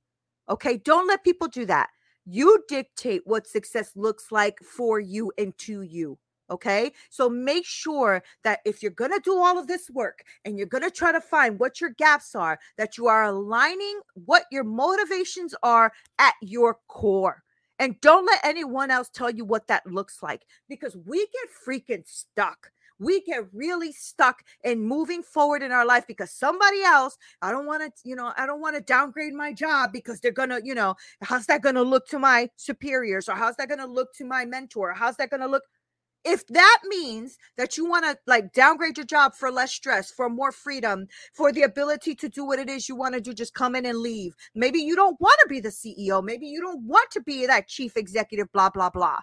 Okay. 0.48 0.78
Don't 0.78 1.06
let 1.06 1.24
people 1.24 1.48
do 1.48 1.66
that. 1.66 1.90
You 2.24 2.64
dictate 2.68 3.22
what 3.24 3.46
success 3.46 3.92
looks 3.96 4.30
like 4.30 4.58
for 4.60 5.00
you 5.00 5.32
and 5.38 5.56
to 5.58 5.82
you. 5.82 6.18
Okay. 6.50 6.92
So 7.08 7.30
make 7.30 7.64
sure 7.64 8.22
that 8.44 8.60
if 8.66 8.82
you're 8.82 8.90
going 8.90 9.12
to 9.12 9.20
do 9.24 9.38
all 9.38 9.58
of 9.58 9.66
this 9.66 9.88
work 9.88 10.22
and 10.44 10.58
you're 10.58 10.66
going 10.66 10.84
to 10.84 10.90
try 10.90 11.10
to 11.10 11.20
find 11.20 11.58
what 11.58 11.80
your 11.80 11.90
gaps 11.90 12.34
are, 12.34 12.58
that 12.76 12.98
you 12.98 13.06
are 13.06 13.24
aligning 13.24 14.00
what 14.26 14.44
your 14.50 14.64
motivations 14.64 15.54
are 15.62 15.92
at 16.18 16.34
your 16.42 16.78
core. 16.88 17.42
And 17.78 17.98
don't 18.00 18.26
let 18.26 18.44
anyone 18.44 18.90
else 18.90 19.08
tell 19.08 19.30
you 19.30 19.44
what 19.44 19.66
that 19.68 19.86
looks 19.86 20.22
like 20.22 20.42
because 20.68 20.96
we 21.06 21.18
get 21.18 21.48
freaking 21.66 22.06
stuck 22.06 22.70
we 23.02 23.20
get 23.22 23.44
really 23.52 23.92
stuck 23.92 24.42
in 24.64 24.84
moving 24.84 25.22
forward 25.22 25.62
in 25.62 25.72
our 25.72 25.84
life 25.84 26.06
because 26.06 26.30
somebody 26.30 26.82
else, 26.82 27.18
I 27.40 27.50
don't 27.50 27.66
want 27.66 27.82
to, 27.82 28.08
you 28.08 28.16
know, 28.16 28.32
I 28.36 28.46
don't 28.46 28.60
want 28.60 28.76
to 28.76 28.82
downgrade 28.82 29.34
my 29.34 29.52
job 29.52 29.92
because 29.92 30.20
they're 30.20 30.32
going 30.32 30.50
to, 30.50 30.60
you 30.64 30.74
know, 30.74 30.94
how's 31.22 31.46
that 31.46 31.62
going 31.62 31.74
to 31.74 31.82
look 31.82 32.06
to 32.08 32.18
my 32.18 32.48
superiors 32.56 33.28
or 33.28 33.34
how's 33.34 33.56
that 33.56 33.68
going 33.68 33.80
to 33.80 33.86
look 33.86 34.14
to 34.14 34.24
my 34.24 34.44
mentor? 34.44 34.94
How's 34.94 35.16
that 35.16 35.30
going 35.30 35.40
to 35.40 35.48
look? 35.48 35.64
If 36.24 36.46
that 36.48 36.78
means 36.86 37.36
that 37.56 37.76
you 37.76 37.88
want 37.88 38.04
to 38.04 38.16
like 38.28 38.52
downgrade 38.52 38.96
your 38.96 39.06
job 39.06 39.34
for 39.34 39.50
less 39.50 39.72
stress, 39.72 40.12
for 40.12 40.30
more 40.30 40.52
freedom, 40.52 41.08
for 41.34 41.50
the 41.50 41.62
ability 41.62 42.14
to 42.14 42.28
do 42.28 42.44
what 42.44 42.60
it 42.60 42.70
is 42.70 42.88
you 42.88 42.94
want 42.94 43.14
to 43.14 43.20
do, 43.20 43.34
just 43.34 43.54
come 43.54 43.74
in 43.74 43.84
and 43.86 43.98
leave. 43.98 44.36
Maybe 44.54 44.78
you 44.78 44.94
don't 44.94 45.20
want 45.20 45.36
to 45.42 45.48
be 45.48 45.58
the 45.58 45.70
CEO. 45.70 46.22
Maybe 46.22 46.46
you 46.46 46.60
don't 46.60 46.84
want 46.84 47.10
to 47.10 47.20
be 47.22 47.44
that 47.46 47.66
chief 47.66 47.96
executive, 47.96 48.52
blah, 48.52 48.70
blah, 48.70 48.90
blah 48.90 49.18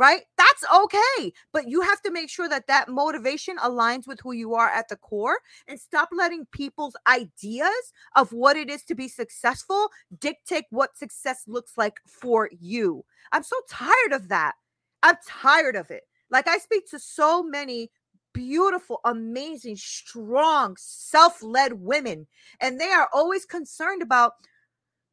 right? 0.00 0.22
That's 0.38 0.64
okay. 0.74 1.30
But 1.52 1.68
you 1.68 1.82
have 1.82 2.00
to 2.00 2.10
make 2.10 2.30
sure 2.30 2.48
that 2.48 2.66
that 2.68 2.88
motivation 2.88 3.58
aligns 3.58 4.06
with 4.06 4.18
who 4.20 4.32
you 4.32 4.54
are 4.54 4.70
at 4.70 4.88
the 4.88 4.96
core 4.96 5.36
and 5.68 5.78
stop 5.78 6.08
letting 6.10 6.46
people's 6.52 6.96
ideas 7.06 7.92
of 8.16 8.32
what 8.32 8.56
it 8.56 8.70
is 8.70 8.82
to 8.84 8.94
be 8.94 9.08
successful 9.08 9.90
dictate 10.18 10.64
what 10.70 10.96
success 10.96 11.42
looks 11.46 11.76
like 11.76 12.00
for 12.06 12.48
you. 12.58 13.04
I'm 13.32 13.42
so 13.42 13.56
tired 13.68 14.12
of 14.12 14.28
that. 14.30 14.54
I'm 15.02 15.16
tired 15.28 15.76
of 15.76 15.90
it. 15.90 16.04
Like 16.30 16.48
I 16.48 16.56
speak 16.56 16.88
to 16.92 16.98
so 16.98 17.42
many 17.42 17.90
beautiful, 18.32 19.00
amazing, 19.04 19.76
strong, 19.76 20.76
self 20.78 21.42
led 21.42 21.74
women, 21.74 22.26
and 22.62 22.80
they 22.80 22.88
are 22.88 23.10
always 23.12 23.44
concerned 23.44 24.00
about 24.00 24.32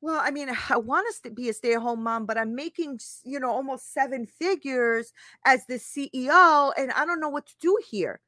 well, 0.01 0.22
I 0.24 0.32
mean, 0.32 0.50
I 0.70 0.77
want 0.77 1.08
to 1.24 1.30
be 1.32 1.50
a 1.50 1.54
stay-at-home 1.54 2.04
mom, 2.04 2.25
but 2.25 2.38
I'm 2.38 2.56
making, 2.56 3.00
you 3.24 3.39
know, 3.39 3.50
almost 3.50 3.94
seven 3.94 4.25
figures 4.25 5.12
as 5.46 5.66
the 5.66 5.75
CEO, 5.75 6.72
and 6.77 6.92
I 6.92 7.06
don't 7.06 7.20
know 7.20 7.30
what 7.30 7.48
to 7.48 7.54
do 7.60 7.77
here. 7.89 8.20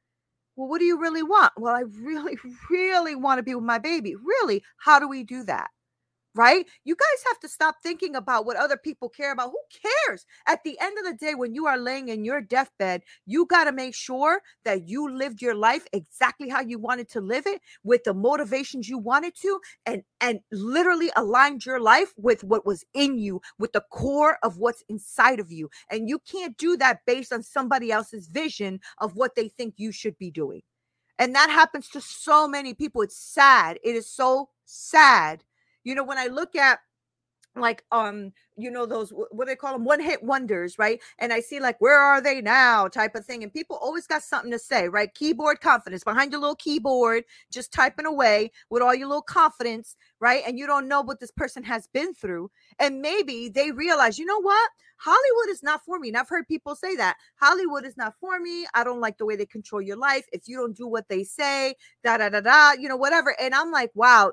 Well, 0.56 0.68
what 0.68 0.80
do 0.80 0.84
you 0.84 1.00
really 1.00 1.22
want? 1.22 1.52
Well, 1.56 1.74
I 1.74 1.82
really, 2.02 2.36
really 2.70 3.14
want 3.14 3.38
to 3.38 3.42
be 3.42 3.54
with 3.54 3.64
my 3.64 3.78
baby. 3.78 4.14
Really? 4.16 4.62
How 4.78 4.98
do 4.98 5.08
we 5.08 5.22
do 5.22 5.44
that? 5.44 5.70
Right? 6.34 6.66
You 6.84 6.94
guys 6.94 7.24
have 7.28 7.40
to 7.40 7.48
stop 7.48 7.76
thinking 7.82 8.14
about 8.14 8.46
what 8.46 8.56
other 8.56 8.76
people 8.76 9.08
care 9.08 9.32
about. 9.32 9.50
Who 9.50 9.60
cares? 10.06 10.26
At 10.46 10.62
the 10.64 10.78
end 10.80 10.96
of 10.98 11.04
the 11.04 11.14
day, 11.14 11.34
when 11.34 11.54
you 11.54 11.66
are 11.66 11.78
laying 11.78 12.08
in 12.08 12.24
your 12.24 12.40
deathbed, 12.40 13.02
you 13.26 13.46
got 13.46 13.64
to 13.64 13.72
make 13.72 13.94
sure 13.94 14.40
that 14.64 14.88
you 14.88 15.10
lived 15.10 15.42
your 15.42 15.54
life 15.54 15.86
exactly 15.92 16.48
how 16.48 16.60
you 16.60 16.78
wanted 16.78 17.08
to 17.10 17.20
live 17.20 17.46
it 17.46 17.60
with 17.82 18.04
the 18.04 18.14
motivations 18.14 18.88
you 18.88 18.98
wanted 18.98 19.34
to 19.42 19.60
and 19.86 20.02
and 20.20 20.40
literally 20.52 21.10
aligned 21.16 21.64
your 21.64 21.80
life 21.80 22.12
with 22.16 22.44
what 22.44 22.66
was 22.66 22.84
in 22.94 23.18
you, 23.18 23.40
with 23.58 23.72
the 23.72 23.82
core 23.90 24.38
of 24.42 24.58
what's 24.58 24.84
inside 24.88 25.40
of 25.40 25.50
you. 25.50 25.68
And 25.90 26.08
you 26.08 26.20
can't 26.20 26.56
do 26.56 26.76
that 26.76 27.00
based 27.06 27.32
on 27.32 27.42
somebody 27.42 27.90
else's 27.90 28.28
vision 28.28 28.80
of 28.98 29.16
what 29.16 29.34
they 29.34 29.48
think 29.48 29.74
you 29.78 29.92
should 29.92 30.16
be 30.18 30.30
doing. 30.30 30.62
And 31.18 31.34
that 31.34 31.50
happens 31.50 31.88
to 31.90 32.00
so 32.00 32.48
many 32.48 32.72
people. 32.72 33.02
It's 33.02 33.16
sad. 33.16 33.78
It 33.84 33.94
is 33.94 34.10
so 34.10 34.48
sad 34.64 35.44
you 35.84 35.94
know, 35.94 36.04
when 36.04 36.18
I 36.18 36.26
look 36.26 36.56
at 36.56 36.80
like 37.56 37.84
um 37.90 38.32
you 38.56 38.70
know 38.70 38.86
those 38.86 39.12
what 39.30 39.46
they 39.46 39.56
call 39.56 39.72
them 39.72 39.84
one 39.84 40.00
hit 40.00 40.22
wonders 40.22 40.78
right? 40.78 41.00
And 41.18 41.32
i 41.32 41.40
see 41.40 41.58
like 41.60 41.80
where 41.80 41.98
are 41.98 42.20
they 42.20 42.40
now? 42.40 42.86
type 42.88 43.14
of 43.14 43.24
thing 43.24 43.42
and 43.42 43.52
people 43.52 43.76
always 43.76 44.06
got 44.06 44.22
something 44.22 44.50
to 44.52 44.58
say 44.58 44.88
right? 44.88 45.12
Keyboard 45.14 45.60
confidence 45.60 46.04
behind 46.04 46.32
your 46.32 46.40
little 46.40 46.56
keyboard 46.56 47.24
just 47.52 47.72
typing 47.72 48.06
away 48.06 48.52
with 48.70 48.82
all 48.82 48.94
your 48.94 49.08
little 49.08 49.22
confidence 49.22 49.96
right? 50.20 50.42
And 50.46 50.58
you 50.58 50.66
don't 50.66 50.88
know 50.88 51.00
what 51.00 51.18
this 51.20 51.30
person 51.30 51.62
has 51.64 51.88
been 51.88 52.14
through 52.14 52.50
and 52.78 53.00
maybe 53.00 53.48
they 53.48 53.72
realize 53.72 54.18
you 54.18 54.26
know 54.26 54.40
what? 54.40 54.70
Hollywood 54.98 55.48
is 55.48 55.62
not 55.62 55.84
for 55.84 55.98
me. 55.98 56.08
And 56.08 56.16
i've 56.16 56.28
heard 56.28 56.46
people 56.46 56.76
say 56.76 56.94
that 56.96 57.16
hollywood 57.36 57.84
is 57.84 57.96
not 57.96 58.14
for 58.20 58.38
me. 58.38 58.66
I 58.74 58.84
don't 58.84 59.00
like 59.00 59.18
the 59.18 59.26
way 59.26 59.36
they 59.36 59.46
control 59.46 59.82
your 59.82 59.96
life. 59.96 60.26
If 60.32 60.46
you 60.46 60.56
don't 60.56 60.76
do 60.76 60.86
what 60.86 61.08
they 61.08 61.24
say 61.24 61.74
da 62.04 62.18
da 62.18 62.28
da 62.28 62.40
da 62.40 62.72
you 62.80 62.88
know 62.88 62.96
whatever 62.96 63.34
and 63.40 63.54
i'm 63.54 63.72
like 63.72 63.90
wow 63.94 64.32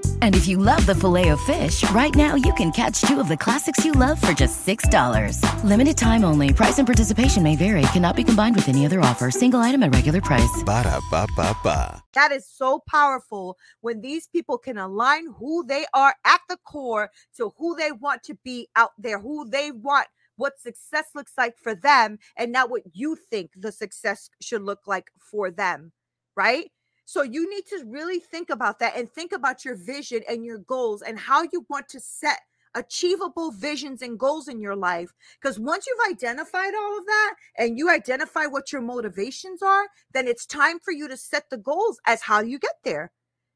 And 0.21 0.35
if 0.35 0.47
you 0.47 0.57
love 0.57 0.85
the 0.85 0.95
Filet-O-Fish, 0.95 1.89
right 1.91 2.15
now 2.15 2.35
you 2.35 2.53
can 2.53 2.71
catch 2.71 3.01
two 3.01 3.19
of 3.19 3.27
the 3.27 3.37
classics 3.37 3.85
you 3.85 3.91
love 3.91 4.19
for 4.19 4.33
just 4.33 4.65
$6. 4.65 5.63
Limited 5.63 5.97
time 5.97 6.23
only. 6.23 6.53
Price 6.53 6.79
and 6.79 6.87
participation 6.87 7.43
may 7.43 7.55
vary. 7.55 7.83
Cannot 7.93 8.15
be 8.15 8.23
combined 8.23 8.55
with 8.55 8.69
any 8.69 8.85
other 8.85 9.01
offer. 9.01 9.29
Single 9.29 9.59
item 9.59 9.83
at 9.83 9.93
regular 9.93 10.21
price. 10.21 10.63
Ba 10.65 10.83
da 10.83 10.99
ba 11.11 11.27
ba 11.35 11.55
ba. 11.63 12.03
That 12.13 12.31
is 12.31 12.47
so 12.47 12.79
powerful 12.87 13.57
when 13.81 14.01
these 14.01 14.27
people 14.27 14.57
can 14.57 14.77
align 14.77 15.27
who 15.37 15.63
they 15.65 15.85
are 15.93 16.15
at 16.25 16.41
the 16.49 16.57
core 16.65 17.11
to 17.37 17.53
who 17.57 17.75
they 17.75 17.91
want 17.91 18.23
to 18.23 18.35
be 18.43 18.67
out 18.75 18.91
there, 18.97 19.19
who 19.19 19.49
they 19.49 19.71
want 19.71 20.07
what 20.35 20.59
success 20.59 21.05
looks 21.13 21.33
like 21.37 21.57
for 21.57 21.75
them, 21.75 22.17
and 22.35 22.51
not 22.51 22.69
what 22.69 22.81
you 22.93 23.15
think 23.15 23.51
the 23.55 23.71
success 23.71 24.29
should 24.41 24.63
look 24.63 24.87
like 24.87 25.11
for 25.19 25.51
them, 25.51 25.91
right? 26.35 26.71
So 27.11 27.23
you 27.23 27.49
need 27.49 27.65
to 27.65 27.83
really 27.87 28.19
think 28.19 28.49
about 28.49 28.79
that 28.79 28.95
and 28.95 29.11
think 29.11 29.33
about 29.33 29.65
your 29.65 29.75
vision 29.75 30.21
and 30.29 30.45
your 30.45 30.59
goals 30.59 31.01
and 31.01 31.19
how 31.19 31.43
you 31.51 31.65
want 31.67 31.89
to 31.89 31.99
set 31.99 32.39
achievable 32.73 33.51
visions 33.51 34.01
and 34.01 34.17
goals 34.17 34.47
in 34.47 34.61
your 34.61 34.77
life. 34.77 35.11
Because 35.37 35.59
once 35.59 35.85
you've 35.85 36.09
identified 36.09 36.73
all 36.73 36.97
of 36.97 37.05
that 37.05 37.33
and 37.57 37.77
you 37.77 37.89
identify 37.89 38.45
what 38.45 38.71
your 38.71 38.79
motivations 38.79 39.61
are, 39.61 39.87
then 40.13 40.25
it's 40.25 40.45
time 40.45 40.79
for 40.79 40.93
you 40.93 41.09
to 41.09 41.17
set 41.17 41.49
the 41.49 41.57
goals 41.57 41.99
as 42.07 42.21
how 42.21 42.39
you 42.39 42.57
get 42.57 42.75
there. 42.85 43.11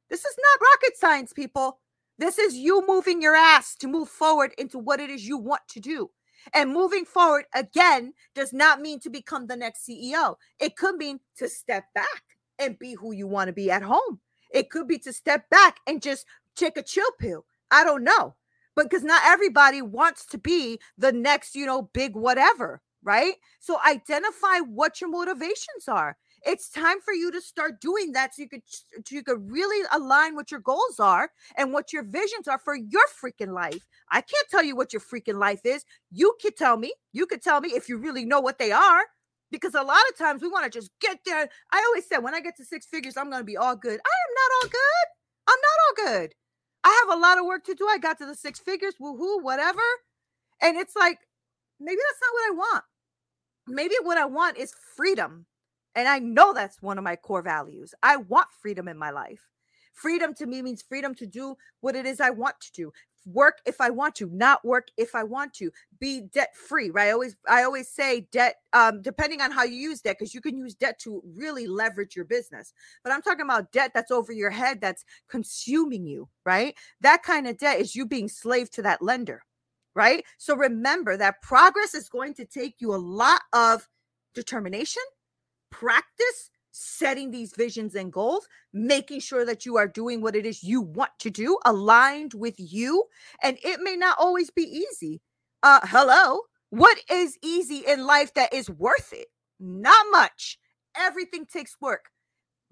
This 0.10 0.26
is 0.26 0.36
not 0.38 0.68
rocket 0.68 0.98
science, 0.98 1.32
people. 1.32 1.80
This 2.18 2.38
is 2.38 2.58
you 2.58 2.84
moving 2.86 3.22
your 3.22 3.36
ass 3.36 3.74
to 3.76 3.88
move 3.88 4.10
forward 4.10 4.52
into 4.58 4.78
what 4.78 5.00
it 5.00 5.10
is 5.10 5.26
you 5.26 5.38
want 5.38 5.62
to 5.70 5.80
do. 5.80 6.12
And 6.54 6.74
moving 6.74 7.06
forward 7.06 7.46
again 7.56 8.16
does 8.34 8.52
not 8.52 8.82
mean 8.82 9.00
to 9.00 9.10
become 9.10 9.48
the 9.48 9.56
next 9.56 9.88
CEO. 9.88 10.36
It 10.60 10.76
could 10.76 10.98
mean 10.98 11.22
to 11.38 11.48
step 11.48 11.86
back 11.96 12.35
and 12.60 12.80
be 12.80 12.94
who 12.94 13.12
you 13.12 13.28
want 13.28 13.48
to 13.48 13.54
be 13.54 13.72
at 13.72 13.82
home. 13.82 14.20
It 14.52 14.70
could 14.70 14.88
be 14.88 14.98
to 15.00 15.14
step 15.14 15.50
back 15.50 15.80
and 15.88 16.02
just 16.02 16.26
take 16.56 16.78
a 16.78 16.84
chill 16.84 17.10
pill. 17.20 17.46
I 17.72 17.84
don't 17.84 18.04
know. 18.04 18.36
But 18.76 18.90
because 18.90 19.04
not 19.04 19.22
everybody 19.26 19.82
wants 19.82 20.26
to 20.28 20.38
be 20.38 20.80
the 20.98 21.12
next, 21.12 21.56
you 21.56 21.66
know, 21.66 21.90
big 21.94 22.16
whatever, 22.16 22.82
right? 23.04 23.36
So 23.60 23.80
identify 23.86 24.60
what 24.60 25.00
your 25.00 25.10
motivations 25.10 25.88
are. 25.88 26.18
It's 26.46 26.70
time 26.70 26.98
for 27.04 27.14
you 27.14 27.32
to 27.32 27.42
start 27.42 27.82
doing 27.82 28.12
that 28.12 28.36
so 28.36 28.44
you 28.44 28.50
could 28.50 28.62
so 28.68 29.16
you 29.16 29.24
could 29.24 29.50
really 29.50 29.84
align 29.92 30.36
what 30.36 30.52
your 30.52 30.60
goals 30.60 31.00
are 31.00 31.32
and 31.58 31.74
what 31.74 31.92
your 31.92 32.04
visions 32.04 32.48
are 32.48 32.60
for 32.60 32.76
your 32.76 33.06
freaking 33.20 33.54
life. 33.54 33.88
I 34.12 34.22
can't 34.22 34.48
tell 34.52 34.64
you 34.64 34.76
what 34.76 34.94
your 34.94 35.00
freaking 35.00 35.40
life 35.40 35.62
is. 35.64 35.86
You 36.12 36.36
could 36.40 36.56
tell 36.56 36.78
me. 36.78 36.94
You 37.14 37.26
could 37.26 37.42
tell 37.42 37.62
me 37.62 37.70
if 37.70 37.90
you 37.90 37.98
really 37.98 38.26
know 38.26 38.42
what 38.42 38.60
they 38.60 38.72
are 38.72 39.02
because 39.56 39.76
a 39.76 39.84
lot 39.84 40.02
of 40.10 40.18
times 40.18 40.42
we 40.42 40.50
want 40.50 40.66
to 40.66 40.78
just 40.80 40.92
get 41.00 41.20
there. 41.26 41.48
I 41.72 41.84
always 41.88 42.08
said 42.08 42.20
when 42.20 42.36
I 42.36 42.42
get 42.42 42.58
to 42.58 42.66
six 42.66 42.86
figures, 42.86 43.16
I'm 43.18 43.30
going 43.30 43.42
to 43.42 43.46
be 43.46 43.58
all 43.58 43.76
good. 43.76 44.00
I 44.00 44.16
am 44.16 44.34
not 44.36 44.52
all 44.56 44.70
good. 44.70 45.08
I'm 45.48 45.60
not 45.62 46.10
all 46.12 46.20
good. 46.20 46.34
I 46.84 47.04
have 47.04 47.18
a 47.18 47.22
lot 47.22 47.38
of 47.38 47.46
work 47.46 47.64
to 47.66 47.74
do. 47.74 47.88
I 47.88 47.98
got 47.98 48.18
to 48.20 48.26
the 48.26 48.36
six 48.36 48.60
figures, 48.60 48.96
woohoo, 49.02 49.42
whatever. 49.42 49.82
And 50.62 50.78
it's 50.78 50.96
like, 50.96 51.20
maybe 51.80 51.98
that's 51.98 52.22
not 52.22 52.34
what 52.34 52.52
I 52.52 52.56
want. 52.56 52.84
Maybe 53.68 53.96
what 54.02 54.18
I 54.18 54.26
want 54.26 54.58
is 54.58 54.74
freedom. 54.96 55.46
And 55.96 56.08
I 56.08 56.20
know 56.20 56.54
that's 56.54 56.82
one 56.82 56.98
of 56.98 57.04
my 57.04 57.16
core 57.16 57.42
values. 57.42 57.96
I 58.04 58.18
want 58.18 58.48
freedom 58.62 58.88
in 58.88 58.98
my 58.98 59.12
life. 59.12 59.42
Freedom 59.94 60.34
to 60.36 60.46
me 60.46 60.62
means 60.62 60.84
freedom 60.88 61.16
to 61.16 61.26
do 61.26 61.56
what 61.80 61.96
it 61.96 62.06
is 62.06 62.20
I 62.20 62.30
want 62.30 62.60
to 62.60 62.72
do 62.74 62.92
work 63.26 63.60
if 63.66 63.82
I 63.82 63.90
want 63.90 64.16
to, 64.16 64.30
not 64.32 64.64
work 64.66 64.88
if 64.98 65.16
I 65.16 65.24
want 65.24 65.54
to, 65.56 65.72
be 66.00 66.22
debt 66.22 66.56
free, 66.56 66.90
right? 66.92 67.08
I 67.10 67.12
always 67.12 67.36
I 67.48 67.64
always 67.64 67.90
say 67.90 68.28
debt 68.32 68.56
um 68.74 69.02
depending 69.02 69.42
on 69.42 69.52
how 69.52 69.64
you 69.64 69.76
use 69.76 70.02
debt 70.02 70.18
because 70.20 70.34
you 70.34 70.42
can 70.42 70.58
use 70.58 70.76
debt 70.76 71.00
to 71.00 71.22
really 71.36 71.68
leverage 71.68 72.16
your 72.16 72.26
business. 72.26 72.74
But 73.04 73.14
I'm 73.14 73.22
talking 73.22 73.46
about 73.46 73.72
debt 73.72 73.92
that's 73.94 74.12
over 74.12 74.32
your 74.32 74.52
head 74.52 74.82
that's 74.82 75.04
consuming 75.30 76.06
you, 76.06 76.30
right? 76.46 76.76
That 77.02 77.24
kind 77.24 77.48
of 77.48 77.58
debt 77.58 77.80
is 77.80 77.96
you 77.96 78.06
being 78.06 78.28
slave 78.30 78.70
to 78.72 78.82
that 78.84 79.02
lender. 79.02 79.44
right? 79.96 80.24
So 80.38 80.56
remember 80.56 81.18
that 81.18 81.42
progress 81.42 81.94
is 81.94 82.10
going 82.10 82.34
to 82.36 82.46
take 82.46 82.76
you 82.80 82.94
a 82.94 82.98
lot 82.98 83.42
of 83.54 83.88
determination, 84.34 85.04
practice, 85.72 86.52
setting 86.78 87.32
these 87.32 87.54
visions 87.56 87.96
and 87.96 88.12
goals, 88.12 88.48
making 88.74 89.22
sure 89.22 89.46
that 89.46 89.66
you 89.66 89.78
are 89.78 89.88
doing 89.88 90.22
what 90.22 90.36
it 90.36 90.46
is 90.46 90.62
you 90.62 90.82
want 90.82 91.12
to 91.20 91.30
do, 91.30 91.58
aligned 91.64 92.34
with 92.34 92.56
you. 92.58 93.06
And 93.42 93.58
it 93.64 93.80
may 93.82 93.96
not 93.96 94.18
always 94.20 94.52
be 94.52 94.64
easy. 94.64 95.22
Uh, 95.64 95.80
hello. 95.84 96.42
What 96.72 96.98
is 97.10 97.38
easy 97.42 97.84
in 97.88 98.06
life 98.06 98.34
that 98.34 98.54
is 98.54 98.70
worth 98.70 99.14
it? 99.14 99.28
Not 99.58 100.06
much. 100.12 100.60
Everything 100.98 101.46
takes 101.46 101.78
work. 101.80 102.10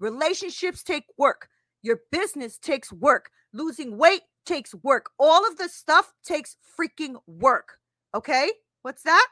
Relationships 0.00 0.82
take 0.82 1.04
work. 1.16 1.48
Your 1.80 2.00
business 2.12 2.58
takes 2.58 2.92
work. 2.92 3.30
Losing 3.54 3.96
weight 3.96 4.22
takes 4.44 4.74
work. 4.82 5.10
All 5.18 5.48
of 5.48 5.56
the 5.56 5.68
stuff 5.70 6.12
takes 6.22 6.56
freaking 6.78 7.16
work. 7.26 7.78
Okay? 8.14 8.50
What's 8.82 9.02
that? 9.04 9.26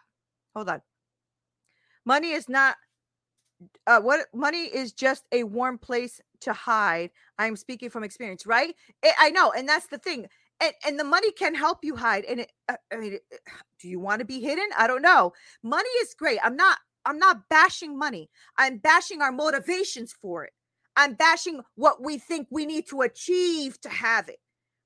Hold 0.57 0.71
on. 0.71 0.81
Money 2.07 2.31
is 2.31 2.49
not 2.49 2.77
uh, 3.87 4.01
what 4.01 4.27
money 4.35 4.65
is 4.65 4.93
just 4.93 5.25
a 5.33 5.45
warm 5.45 5.79
place 5.79 6.21
to 6.41 6.53
hide. 6.53 7.11
I'm 7.39 7.57
speaking 7.57 7.91
from 7.91 8.05
experience, 8.05 8.47
right? 8.47 8.75
It, 9.03 9.15
I 9.19 9.31
know, 9.31 9.53
and 9.53 9.69
that's 9.69 9.87
the 9.87 9.99
thing. 9.99 10.27
And, 10.61 10.73
and 10.87 10.99
the 10.99 11.05
money 11.05 11.33
can 11.33 11.55
help 11.55 11.79
you 11.83 11.97
hide. 11.97 12.25
And 12.25 12.41
it, 12.41 12.53
uh, 12.69 12.77
I 12.93 12.97
mean, 12.97 13.15
it, 13.15 13.23
do 13.81 13.89
you 13.89 14.01
want 14.01 14.21
to 14.21 14.25
be 14.25 14.41
hidden? 14.41 14.69
I 14.77 14.87
don't 14.87 15.03
know. 15.03 15.33
Money 15.63 15.89
is 16.03 16.15
great. 16.15 16.39
I'm 16.43 16.57
not. 16.57 16.79
I'm 17.05 17.19
not 17.19 17.49
bashing 17.49 17.99
money. 17.99 18.31
I'm 18.59 18.79
bashing 18.79 19.23
our 19.23 19.33
motivations 19.33 20.13
for 20.13 20.45
it. 20.45 20.53
I'm 20.97 21.15
bashing 21.15 21.61
what 21.75 22.01
we 22.01 22.17
think 22.17 22.47
we 22.49 22.65
need 22.65 22.87
to 22.91 23.01
achieve 23.01 23.81
to 23.81 23.89
have 23.89 24.29
it 24.29 24.39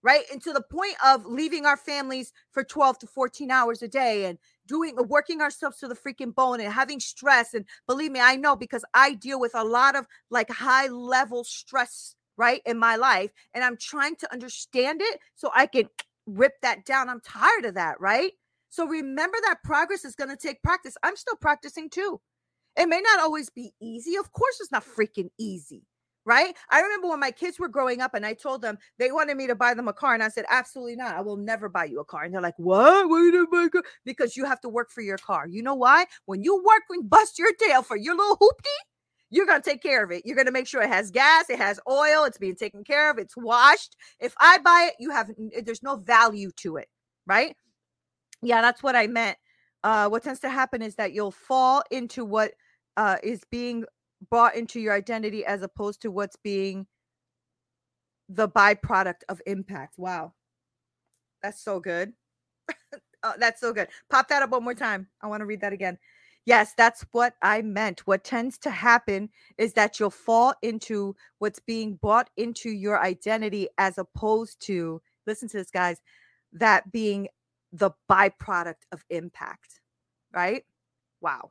right? 0.06 0.24
And 0.30 0.40
to 0.42 0.52
the 0.52 0.62
point 0.62 0.94
of 1.04 1.26
leaving 1.26 1.66
our 1.66 1.76
families 1.76 2.32
for 2.52 2.62
12 2.62 3.00
to 3.00 3.06
14 3.08 3.50
hours 3.50 3.82
a 3.82 3.88
day 3.88 4.26
and 4.26 4.38
doing 4.66 4.98
uh, 4.98 5.02
working 5.02 5.40
ourselves 5.40 5.78
to 5.78 5.88
the 5.88 5.94
freaking 5.94 6.34
bone 6.34 6.60
and 6.60 6.72
having 6.72 7.00
stress. 7.00 7.54
And 7.54 7.64
believe 7.86 8.12
me, 8.12 8.20
I 8.20 8.36
know 8.36 8.56
because 8.56 8.84
I 8.94 9.14
deal 9.14 9.40
with 9.40 9.54
a 9.54 9.64
lot 9.64 9.96
of 9.96 10.06
like 10.30 10.50
high 10.50 10.88
level 10.88 11.44
stress, 11.44 12.14
right, 12.36 12.62
in 12.66 12.78
my 12.78 12.96
life. 12.96 13.30
And 13.54 13.64
I'm 13.64 13.76
trying 13.76 14.16
to 14.16 14.32
understand 14.32 15.00
it 15.02 15.20
so 15.34 15.50
I 15.54 15.66
can 15.66 15.88
rip 16.26 16.54
that 16.62 16.84
down. 16.84 17.08
I'm 17.08 17.20
tired 17.20 17.64
of 17.64 17.74
that, 17.74 18.00
right? 18.00 18.32
So 18.68 18.86
remember 18.86 19.38
that 19.44 19.62
progress 19.64 20.04
is 20.04 20.16
going 20.16 20.30
to 20.30 20.36
take 20.36 20.62
practice. 20.62 20.96
I'm 21.02 21.16
still 21.16 21.36
practicing 21.36 21.88
too. 21.88 22.20
It 22.76 22.88
may 22.88 23.00
not 23.00 23.20
always 23.20 23.48
be 23.48 23.72
easy. 23.80 24.16
Of 24.16 24.32
course, 24.32 24.58
it's 24.60 24.72
not 24.72 24.84
freaking 24.84 25.30
easy 25.38 25.82
right? 26.26 26.54
I 26.70 26.80
remember 26.80 27.08
when 27.08 27.20
my 27.20 27.30
kids 27.30 27.58
were 27.58 27.68
growing 27.68 28.00
up 28.02 28.12
and 28.12 28.26
I 28.26 28.34
told 28.34 28.60
them 28.60 28.76
they 28.98 29.12
wanted 29.12 29.36
me 29.36 29.46
to 29.46 29.54
buy 29.54 29.72
them 29.72 29.88
a 29.88 29.92
car. 29.92 30.12
And 30.12 30.22
I 30.22 30.28
said, 30.28 30.44
absolutely 30.50 30.96
not. 30.96 31.14
I 31.14 31.20
will 31.20 31.36
never 31.36 31.68
buy 31.68 31.84
you 31.84 32.00
a 32.00 32.04
car. 32.04 32.24
And 32.24 32.34
they're 32.34 32.42
like, 32.42 32.58
what? 32.58 33.08
Why 33.08 33.30
you 33.32 33.46
buy? 33.50 33.68
Because 34.04 34.36
you 34.36 34.44
have 34.44 34.60
to 34.62 34.68
work 34.68 34.90
for 34.90 35.00
your 35.00 35.18
car. 35.18 35.46
You 35.48 35.62
know 35.62 35.74
why? 35.74 36.04
When 36.26 36.42
you 36.42 36.56
work 36.56 36.82
and 36.90 37.08
bust 37.08 37.38
your 37.38 37.52
tail 37.54 37.82
for 37.82 37.96
your 37.96 38.16
little 38.16 38.36
hoopty, 38.36 38.76
you're 39.30 39.46
going 39.46 39.62
to 39.62 39.70
take 39.70 39.82
care 39.82 40.04
of 40.04 40.10
it. 40.10 40.22
You're 40.26 40.36
going 40.36 40.46
to 40.46 40.52
make 40.52 40.66
sure 40.66 40.82
it 40.82 40.88
has 40.88 41.10
gas, 41.10 41.48
it 41.48 41.58
has 41.58 41.80
oil, 41.88 42.24
it's 42.24 42.38
being 42.38 42.56
taken 42.56 42.84
care 42.84 43.10
of, 43.10 43.18
it's 43.18 43.36
washed. 43.36 43.96
If 44.20 44.34
I 44.40 44.58
buy 44.58 44.90
it, 44.90 44.94
you 44.98 45.10
have, 45.10 45.30
there's 45.64 45.82
no 45.82 45.96
value 45.96 46.50
to 46.58 46.76
it, 46.76 46.88
right? 47.26 47.56
Yeah, 48.42 48.62
that's 48.62 48.82
what 48.82 48.94
I 48.94 49.06
meant. 49.06 49.36
Uh, 49.82 50.08
what 50.08 50.22
tends 50.22 50.40
to 50.40 50.50
happen 50.50 50.82
is 50.82 50.94
that 50.96 51.12
you'll 51.12 51.32
fall 51.32 51.82
into 51.90 52.24
what 52.24 52.52
uh, 52.96 53.16
is 53.22 53.42
being 53.50 53.84
brought 54.30 54.54
into 54.56 54.80
your 54.80 54.94
identity 54.94 55.44
as 55.44 55.62
opposed 55.62 56.02
to 56.02 56.10
what's 56.10 56.36
being 56.36 56.86
the 58.28 58.48
byproduct 58.48 59.22
of 59.28 59.40
impact. 59.46 59.98
Wow. 59.98 60.32
That's 61.42 61.62
so 61.62 61.80
good. 61.80 62.12
oh, 63.22 63.34
that's 63.38 63.60
so 63.60 63.72
good. 63.72 63.88
Pop 64.10 64.28
that 64.28 64.42
up 64.42 64.50
one 64.50 64.64
more 64.64 64.74
time. 64.74 65.06
I 65.22 65.26
want 65.28 65.40
to 65.40 65.46
read 65.46 65.60
that 65.60 65.72
again. 65.72 65.98
Yes, 66.44 66.74
that's 66.76 67.04
what 67.10 67.34
I 67.42 67.62
meant. 67.62 68.06
What 68.06 68.22
tends 68.22 68.56
to 68.58 68.70
happen 68.70 69.30
is 69.58 69.72
that 69.72 69.98
you'll 69.98 70.10
fall 70.10 70.54
into 70.62 71.16
what's 71.38 71.58
being 71.58 71.96
brought 71.96 72.30
into 72.36 72.70
your 72.70 73.02
identity 73.02 73.68
as 73.78 73.98
opposed 73.98 74.60
to, 74.66 75.02
listen 75.26 75.48
to 75.48 75.56
this, 75.56 75.72
guys, 75.72 76.00
that 76.52 76.92
being 76.92 77.28
the 77.72 77.90
byproduct 78.08 78.86
of 78.92 79.04
impact, 79.10 79.80
right? 80.32 80.62
Wow. 81.20 81.50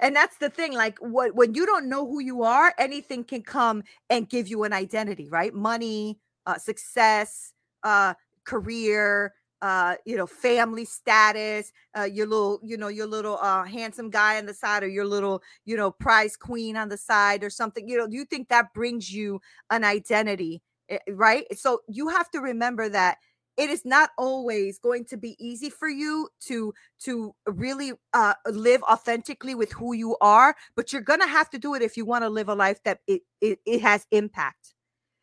And 0.00 0.16
that's 0.16 0.38
the 0.38 0.48
thing. 0.50 0.72
Like 0.72 0.98
what 0.98 1.34
when 1.34 1.54
you 1.54 1.66
don't 1.66 1.88
know 1.88 2.06
who 2.06 2.20
you 2.20 2.42
are, 2.42 2.74
anything 2.78 3.22
can 3.24 3.42
come 3.42 3.82
and 4.08 4.28
give 4.28 4.48
you 4.48 4.64
an 4.64 4.72
identity, 4.72 5.28
right? 5.28 5.54
Money, 5.54 6.18
uh, 6.46 6.56
success, 6.58 7.52
uh, 7.84 8.14
career, 8.44 9.34
uh, 9.62 9.96
you 10.06 10.16
know, 10.16 10.26
family 10.26 10.86
status, 10.86 11.70
uh, 11.96 12.04
your 12.04 12.26
little, 12.26 12.60
you 12.64 12.78
know, 12.78 12.88
your 12.88 13.06
little 13.06 13.36
uh 13.42 13.64
handsome 13.64 14.08
guy 14.10 14.38
on 14.38 14.46
the 14.46 14.54
side, 14.54 14.82
or 14.82 14.88
your 14.88 15.04
little, 15.04 15.42
you 15.66 15.76
know, 15.76 15.90
prize 15.90 16.34
queen 16.36 16.76
on 16.76 16.88
the 16.88 16.96
side, 16.96 17.44
or 17.44 17.50
something. 17.50 17.86
You 17.86 17.98
know, 17.98 18.06
you 18.10 18.24
think 18.24 18.48
that 18.48 18.72
brings 18.74 19.12
you 19.12 19.40
an 19.70 19.84
identity, 19.84 20.62
eh, 20.88 20.98
right? 21.10 21.44
So 21.58 21.80
you 21.88 22.08
have 22.08 22.30
to 22.30 22.40
remember 22.40 22.88
that 22.88 23.18
it 23.56 23.70
is 23.70 23.84
not 23.84 24.10
always 24.18 24.78
going 24.78 25.04
to 25.06 25.16
be 25.16 25.36
easy 25.44 25.70
for 25.70 25.88
you 25.88 26.28
to 26.40 26.72
to 27.00 27.34
really 27.46 27.92
uh, 28.14 28.34
live 28.46 28.82
authentically 28.84 29.54
with 29.54 29.72
who 29.72 29.94
you 29.94 30.16
are 30.20 30.54
but 30.76 30.92
you're 30.92 31.02
gonna 31.02 31.26
have 31.26 31.50
to 31.50 31.58
do 31.58 31.74
it 31.74 31.82
if 31.82 31.96
you 31.96 32.04
want 32.04 32.24
to 32.24 32.28
live 32.28 32.48
a 32.48 32.54
life 32.54 32.82
that 32.84 33.00
it, 33.06 33.22
it 33.40 33.58
it 33.66 33.80
has 33.82 34.06
impact 34.10 34.74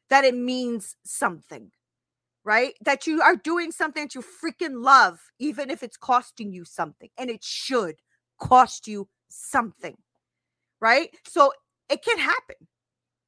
that 0.09 0.23
it 0.25 0.35
means 0.35 0.95
something 1.05 1.71
right? 2.43 2.75
That 2.81 3.05
you 3.05 3.21
are 3.21 3.35
doing 3.35 3.71
something 3.71 4.05
that 4.05 4.15
you 4.15 4.21
freaking 4.21 4.81
love 4.83 5.19
even 5.37 5.69
if 5.69 5.83
it's 5.83 5.97
costing 5.97 6.53
you 6.53 6.63
something 6.63 7.09
and 7.17 7.29
it 7.29 7.43
should 7.43 7.95
cost 8.39 8.87
you 8.87 9.09
something 9.29 9.97
right? 10.79 11.09
So 11.27 11.51
it 11.89 12.03
can 12.03 12.19
happen. 12.19 12.55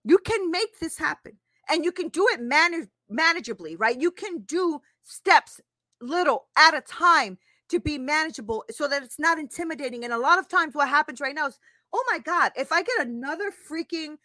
You 0.03 0.17
can 0.19 0.51
make 0.51 0.79
this 0.79 0.97
happen 0.97 1.33
and 1.69 1.83
you 1.83 1.91
can 1.91 2.09
do 2.09 2.27
it 2.31 2.41
man- 2.41 2.89
manageably 3.09 3.75
right 3.75 3.99
you 3.99 4.11
can 4.11 4.39
do 4.41 4.81
steps 5.03 5.59
little 6.01 6.45
at 6.57 6.73
a 6.73 6.81
time 6.81 7.37
to 7.69 7.79
be 7.79 7.97
manageable 7.97 8.65
so 8.71 8.87
that 8.87 9.03
it's 9.03 9.19
not 9.19 9.39
intimidating. 9.39 10.03
And 10.03 10.13
a 10.13 10.17
lot 10.17 10.39
of 10.39 10.47
times, 10.47 10.75
what 10.75 10.89
happens 10.89 11.21
right 11.21 11.35
now 11.35 11.47
is, 11.47 11.59
oh 11.93 12.03
my 12.11 12.19
God, 12.19 12.51
if 12.55 12.71
I 12.71 12.81
get 12.81 13.07
another 13.07 13.51
freaking 13.51 14.15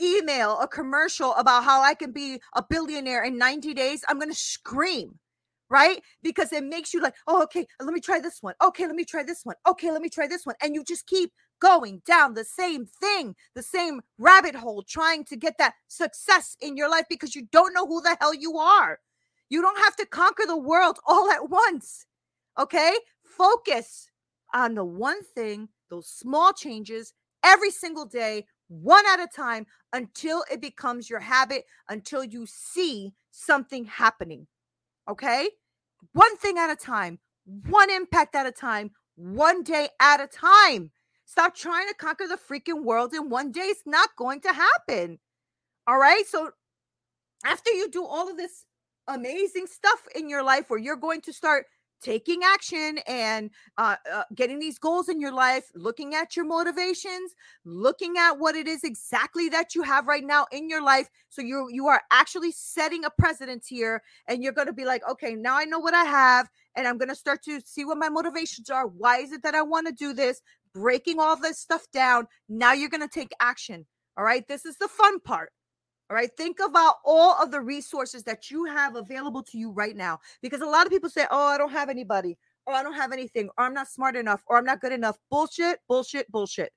email, 0.00 0.58
a 0.58 0.66
commercial 0.66 1.34
about 1.34 1.64
how 1.64 1.82
I 1.82 1.94
can 1.94 2.12
be 2.12 2.40
a 2.54 2.64
billionaire 2.68 3.22
in 3.22 3.38
90 3.38 3.74
days, 3.74 4.04
I'm 4.08 4.18
going 4.18 4.30
to 4.30 4.36
scream, 4.36 5.18
right? 5.68 6.02
Because 6.22 6.52
it 6.52 6.64
makes 6.64 6.92
you 6.92 7.00
like, 7.00 7.14
oh, 7.26 7.42
okay, 7.44 7.66
let 7.80 7.92
me 7.92 8.00
try 8.00 8.20
this 8.20 8.38
one. 8.40 8.54
Okay, 8.62 8.86
let 8.86 8.96
me 8.96 9.04
try 9.04 9.22
this 9.22 9.42
one. 9.44 9.56
Okay, 9.68 9.90
let 9.92 10.02
me 10.02 10.08
try 10.08 10.26
this 10.26 10.44
one. 10.44 10.56
And 10.62 10.74
you 10.74 10.82
just 10.82 11.06
keep 11.06 11.32
going 11.60 12.02
down 12.06 12.34
the 12.34 12.44
same 12.44 12.86
thing, 12.86 13.34
the 13.54 13.62
same 13.62 14.02
rabbit 14.18 14.54
hole, 14.54 14.82
trying 14.82 15.24
to 15.24 15.36
get 15.36 15.58
that 15.58 15.74
success 15.88 16.56
in 16.60 16.76
your 16.76 16.90
life 16.90 17.06
because 17.08 17.34
you 17.34 17.46
don't 17.52 17.74
know 17.74 17.86
who 17.86 18.00
the 18.00 18.16
hell 18.20 18.34
you 18.34 18.58
are. 18.58 18.98
You 19.48 19.62
don't 19.62 19.78
have 19.78 19.96
to 19.96 20.06
conquer 20.06 20.44
the 20.46 20.56
world 20.56 20.98
all 21.06 21.30
at 21.30 21.48
once. 21.48 22.06
Okay? 22.58 22.94
Focus 23.22 24.10
on 24.52 24.74
the 24.74 24.84
one 24.84 25.22
thing, 25.34 25.68
those 25.90 26.08
small 26.08 26.52
changes 26.52 27.12
every 27.44 27.70
single 27.70 28.06
day, 28.06 28.46
one 28.68 29.04
at 29.06 29.20
a 29.20 29.28
time, 29.28 29.66
until 29.92 30.44
it 30.50 30.60
becomes 30.60 31.10
your 31.10 31.20
habit, 31.20 31.64
until 31.88 32.24
you 32.24 32.46
see 32.46 33.12
something 33.30 33.84
happening. 33.84 34.46
Okay? 35.08 35.50
One 36.12 36.36
thing 36.36 36.58
at 36.58 36.70
a 36.70 36.76
time, 36.76 37.18
one 37.44 37.90
impact 37.90 38.34
at 38.34 38.46
a 38.46 38.52
time, 38.52 38.90
one 39.16 39.62
day 39.62 39.88
at 40.00 40.20
a 40.20 40.26
time. 40.26 40.90
Stop 41.24 41.54
trying 41.54 41.88
to 41.88 41.94
conquer 41.94 42.26
the 42.26 42.36
freaking 42.36 42.84
world 42.84 43.14
in 43.14 43.30
one 43.30 43.50
day. 43.50 43.62
It's 43.62 43.82
not 43.86 44.10
going 44.16 44.40
to 44.42 44.52
happen. 44.52 45.18
All 45.86 45.98
right. 45.98 46.24
So, 46.26 46.50
after 47.44 47.70
you 47.70 47.90
do 47.90 48.04
all 48.04 48.30
of 48.30 48.36
this 48.36 48.64
amazing 49.08 49.66
stuff 49.66 50.06
in 50.14 50.28
your 50.28 50.42
life 50.42 50.68
where 50.68 50.78
you're 50.78 50.96
going 50.96 51.20
to 51.22 51.32
start 51.32 51.66
taking 52.04 52.42
action 52.44 52.98
and 53.06 53.50
uh, 53.78 53.96
uh, 54.12 54.24
getting 54.34 54.58
these 54.58 54.78
goals 54.78 55.08
in 55.08 55.20
your 55.20 55.32
life, 55.32 55.70
looking 55.74 56.14
at 56.14 56.36
your 56.36 56.44
motivations, 56.44 57.34
looking 57.64 58.16
at 58.18 58.38
what 58.38 58.54
it 58.54 58.68
is 58.68 58.84
exactly 58.84 59.48
that 59.48 59.74
you 59.74 59.82
have 59.82 60.06
right 60.06 60.24
now 60.24 60.46
in 60.52 60.68
your 60.68 60.82
life. 60.82 61.08
So 61.30 61.40
you 61.40 61.68
you 61.70 61.88
are 61.88 62.02
actually 62.10 62.52
setting 62.52 63.04
a 63.04 63.10
precedent 63.10 63.64
here, 63.66 64.02
and 64.28 64.42
you're 64.42 64.52
going 64.52 64.66
to 64.66 64.72
be 64.72 64.84
like, 64.84 65.02
okay, 65.10 65.34
now 65.34 65.56
I 65.56 65.64
know 65.64 65.78
what 65.78 65.94
I 65.94 66.04
have, 66.04 66.50
and 66.76 66.86
I'm 66.86 66.98
going 66.98 67.08
to 67.08 67.14
start 67.14 67.42
to 67.44 67.60
see 67.64 67.84
what 67.84 67.98
my 67.98 68.10
motivations 68.10 68.68
are. 68.68 68.86
Why 68.86 69.18
is 69.18 69.32
it 69.32 69.42
that 69.42 69.54
I 69.54 69.62
want 69.62 69.86
to 69.86 69.92
do 69.92 70.12
this? 70.12 70.42
Breaking 70.74 71.20
all 71.20 71.36
this 71.36 71.58
stuff 71.58 71.86
down. 71.92 72.26
Now 72.48 72.72
you're 72.72 72.90
going 72.90 73.00
to 73.00 73.08
take 73.08 73.32
action. 73.40 73.86
All 74.16 74.24
right, 74.24 74.46
this 74.46 74.64
is 74.64 74.76
the 74.76 74.88
fun 74.88 75.20
part. 75.20 75.50
All 76.10 76.16
right. 76.16 76.30
Think 76.36 76.58
about 76.64 76.96
all 77.04 77.42
of 77.42 77.50
the 77.50 77.60
resources 77.60 78.22
that 78.24 78.50
you 78.50 78.66
have 78.66 78.94
available 78.94 79.42
to 79.44 79.58
you 79.58 79.70
right 79.70 79.96
now. 79.96 80.18
Because 80.42 80.60
a 80.60 80.66
lot 80.66 80.84
of 80.84 80.92
people 80.92 81.08
say, 81.08 81.26
oh, 81.30 81.46
I 81.46 81.58
don't 81.58 81.72
have 81.72 81.88
anybody, 81.88 82.36
or 82.66 82.74
I 82.74 82.82
don't 82.82 82.94
have 82.94 83.12
anything, 83.12 83.48
or 83.56 83.64
I'm 83.64 83.74
not 83.74 83.88
smart 83.88 84.14
enough, 84.14 84.42
or 84.46 84.58
I'm 84.58 84.66
not 84.66 84.80
good 84.80 84.92
enough. 84.92 85.16
Bullshit, 85.30 85.78
bullshit, 85.88 86.30
bullshit. 86.30 86.72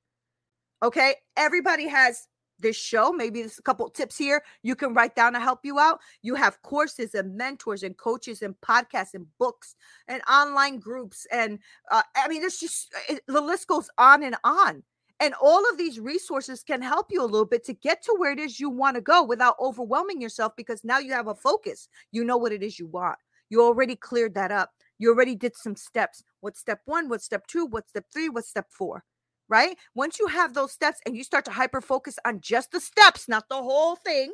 Okay. 0.82 1.16
Everybody 1.36 1.88
has 1.88 2.28
this 2.60 2.76
show. 2.76 3.12
Maybe 3.12 3.42
there's 3.42 3.60
a 3.60 3.64
couple 3.64 3.90
tips 3.90 4.18
here 4.18 4.44
you 4.64 4.76
can 4.76 4.94
write 4.94 5.16
down 5.16 5.34
to 5.34 5.40
help 5.40 5.60
you 5.64 5.80
out. 5.80 6.00
You 6.22 6.36
have 6.36 6.62
courses 6.62 7.14
and 7.16 7.36
mentors 7.36 7.84
and 7.84 7.98
coaches 7.98 8.42
and 8.42 8.56
podcasts 8.62 9.14
and 9.14 9.26
books 9.40 9.76
and 10.08 10.22
online 10.30 10.80
groups. 10.80 11.28
And 11.32 11.60
uh, 11.92 12.04
I 12.16 12.28
mean, 12.28 12.44
it's 12.44 12.60
just 12.60 12.94
it, 13.10 13.22
the 13.28 13.42
list 13.42 13.68
goes 13.68 13.90
on 13.98 14.24
and 14.24 14.36
on. 14.44 14.84
And 15.20 15.34
all 15.42 15.68
of 15.70 15.80
these 15.80 16.00
resources 16.00 16.64
can 16.64 16.82
help 16.82 17.08
you 17.10 17.24
a 17.24 17.26
little 17.26 17.46
bit 17.46 17.64
to 17.66 17.74
get 17.74 18.04
to 18.04 18.16
where 18.18 18.32
it 18.32 18.40
is 18.40 18.60
you 18.60 18.70
want 18.70 18.96
to 18.96 19.02
go 19.02 19.24
without 19.24 19.56
overwhelming 19.60 20.22
yourself 20.22 20.54
because 20.56 20.84
now 20.84 21.00
you 21.00 21.12
have 21.14 21.28
a 21.28 21.34
focus. 21.34 21.90
You 22.12 22.24
know 22.24 22.38
what 22.38 22.52
it 22.52 22.62
is 22.62 22.78
you 22.78 22.86
want. 22.86 23.18
You 23.50 23.64
already 23.64 23.96
cleared 23.96 24.36
that 24.36 24.52
up. 24.52 24.72
You 25.00 25.10
already 25.10 25.36
did 25.36 25.56
some 25.56 25.76
steps. 25.76 26.24
What's 26.42 26.60
step 26.60 26.82
one? 26.86 27.10
What's 27.10 27.26
step 27.26 27.48
two? 27.48 27.66
What's 27.66 27.90
step 27.90 28.06
three? 28.14 28.30
What's 28.30 28.50
step 28.50 28.68
four? 28.70 29.04
Right? 29.50 29.78
Once 29.96 30.20
you 30.20 30.28
have 30.28 30.54
those 30.54 30.74
steps 30.74 31.00
and 31.06 31.16
you 31.16 31.24
start 31.24 31.46
to 31.46 31.52
hyper 31.52 31.80
focus 31.82 32.20
on 32.26 32.42
just 32.42 32.72
the 32.72 32.82
steps, 32.82 33.30
not 33.30 33.48
the 33.48 33.56
whole 33.56 33.96
thing, 33.96 34.34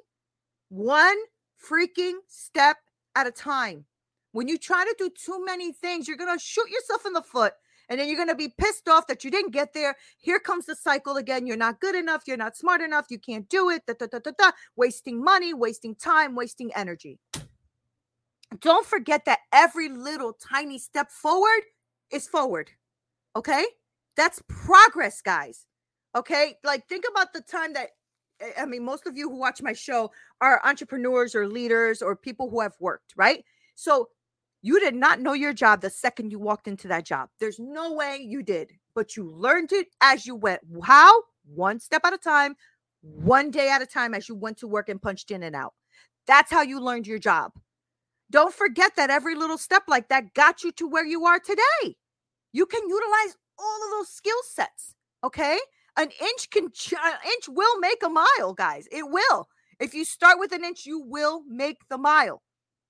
one 0.69 1.17
freaking 1.63 2.15
step 2.27 2.77
at 3.15 3.27
a 3.27 3.31
time. 3.31 3.85
When 4.31 4.47
you 4.47 4.57
try 4.57 4.83
to 4.83 4.95
do 4.97 5.11
too 5.11 5.45
many 5.45 5.71
things, 5.71 6.07
you're 6.07 6.17
going 6.17 6.35
to 6.35 6.43
shoot 6.43 6.69
yourself 6.69 7.05
in 7.05 7.13
the 7.13 7.21
foot 7.21 7.53
and 7.89 7.99
then 7.99 8.07
you're 8.07 8.17
going 8.17 8.29
to 8.29 8.35
be 8.35 8.53
pissed 8.57 8.87
off 8.87 9.07
that 9.07 9.23
you 9.23 9.31
didn't 9.31 9.51
get 9.51 9.73
there. 9.73 9.95
Here 10.17 10.39
comes 10.39 10.65
the 10.65 10.75
cycle 10.75 11.17
again. 11.17 11.45
You're 11.45 11.57
not 11.57 11.79
good 11.79 11.95
enough. 11.95 12.23
You're 12.25 12.37
not 12.37 12.57
smart 12.57 12.81
enough. 12.81 13.05
You 13.09 13.19
can't 13.19 13.47
do 13.49 13.69
it. 13.69 13.85
Da, 13.85 13.93
da, 13.93 14.07
da, 14.07 14.19
da, 14.19 14.31
da. 14.37 14.51
Wasting 14.75 15.23
money, 15.23 15.53
wasting 15.53 15.95
time, 15.95 16.35
wasting 16.35 16.71
energy. 16.75 17.19
Don't 18.59 18.85
forget 18.85 19.25
that 19.25 19.39
every 19.51 19.89
little 19.89 20.33
tiny 20.33 20.79
step 20.79 21.11
forward 21.11 21.61
is 22.11 22.27
forward. 22.27 22.71
Okay? 23.35 23.65
That's 24.15 24.41
progress, 24.47 25.21
guys. 25.21 25.65
Okay? 26.15 26.55
Like, 26.63 26.87
think 26.87 27.05
about 27.09 27.33
the 27.33 27.41
time 27.41 27.73
that, 27.73 27.89
eh, 28.39 28.51
I 28.57 28.65
mean, 28.65 28.83
most 28.83 29.07
of 29.07 29.17
you 29.17 29.29
who 29.29 29.37
watch 29.37 29.61
my 29.61 29.73
show 29.73 30.11
are 30.41 30.61
entrepreneurs 30.63 31.35
or 31.35 31.47
leaders 31.47 32.01
or 32.01 32.15
people 32.15 32.49
who 32.49 32.61
have 32.61 32.75
worked, 32.79 33.13
right? 33.15 33.43
So, 33.75 34.09
you 34.61 34.79
did 34.79 34.95
not 34.95 35.19
know 35.19 35.33
your 35.33 35.51
job 35.53 35.81
the 35.81 35.89
second 35.89 36.31
you 36.31 36.39
walked 36.39 36.69
into 36.69 36.87
that 36.87 37.05
job. 37.05 37.29
There's 37.39 37.59
no 37.59 37.93
way 37.93 38.19
you 38.21 38.41
did, 38.41 38.71
but 38.95 39.17
you 39.17 39.29
learned 39.29 39.73
it 39.73 39.87
as 39.99 40.25
you 40.25 40.35
went. 40.35 40.61
How? 40.81 41.23
One 41.45 41.81
step 41.81 42.05
at 42.05 42.13
a 42.13 42.17
time, 42.17 42.55
one 43.01 43.51
day 43.51 43.69
at 43.69 43.81
a 43.81 43.85
time 43.85 44.13
as 44.13 44.29
you 44.29 44.35
went 44.35 44.57
to 44.59 44.67
work 44.67 44.87
and 44.87 45.01
punched 45.01 45.31
in 45.31 45.43
and 45.43 45.53
out. 45.53 45.73
That's 46.27 46.49
how 46.49 46.61
you 46.61 46.79
learned 46.79 47.07
your 47.07 47.19
job. 47.19 47.51
Don't 48.31 48.53
forget 48.53 48.95
that 48.95 49.09
every 49.09 49.35
little 49.35 49.57
step 49.57 49.83
like 49.89 50.07
that 50.07 50.33
got 50.33 50.63
you 50.63 50.71
to 50.73 50.87
where 50.87 51.05
you 51.05 51.25
are 51.25 51.39
today. 51.39 51.97
You 52.53 52.65
can 52.65 52.87
utilize 52.87 53.35
all 53.57 53.83
of 53.85 53.91
those 53.91 54.09
skill 54.09 54.37
sets. 54.49 54.95
Okay. 55.23 55.57
An 55.95 56.09
inch 56.21 56.49
can, 56.49 56.65
an 56.65 57.13
inch 57.25 57.47
will 57.47 57.79
make 57.79 58.01
a 58.03 58.09
mile, 58.09 58.53
guys. 58.53 58.87
It 58.91 59.09
will. 59.09 59.47
If 59.79 59.93
you 59.93 60.05
start 60.05 60.39
with 60.39 60.51
an 60.51 60.63
inch, 60.63 60.85
you 60.85 60.99
will 60.99 61.43
make 61.47 61.77
the 61.89 61.97
mile. 61.97 62.41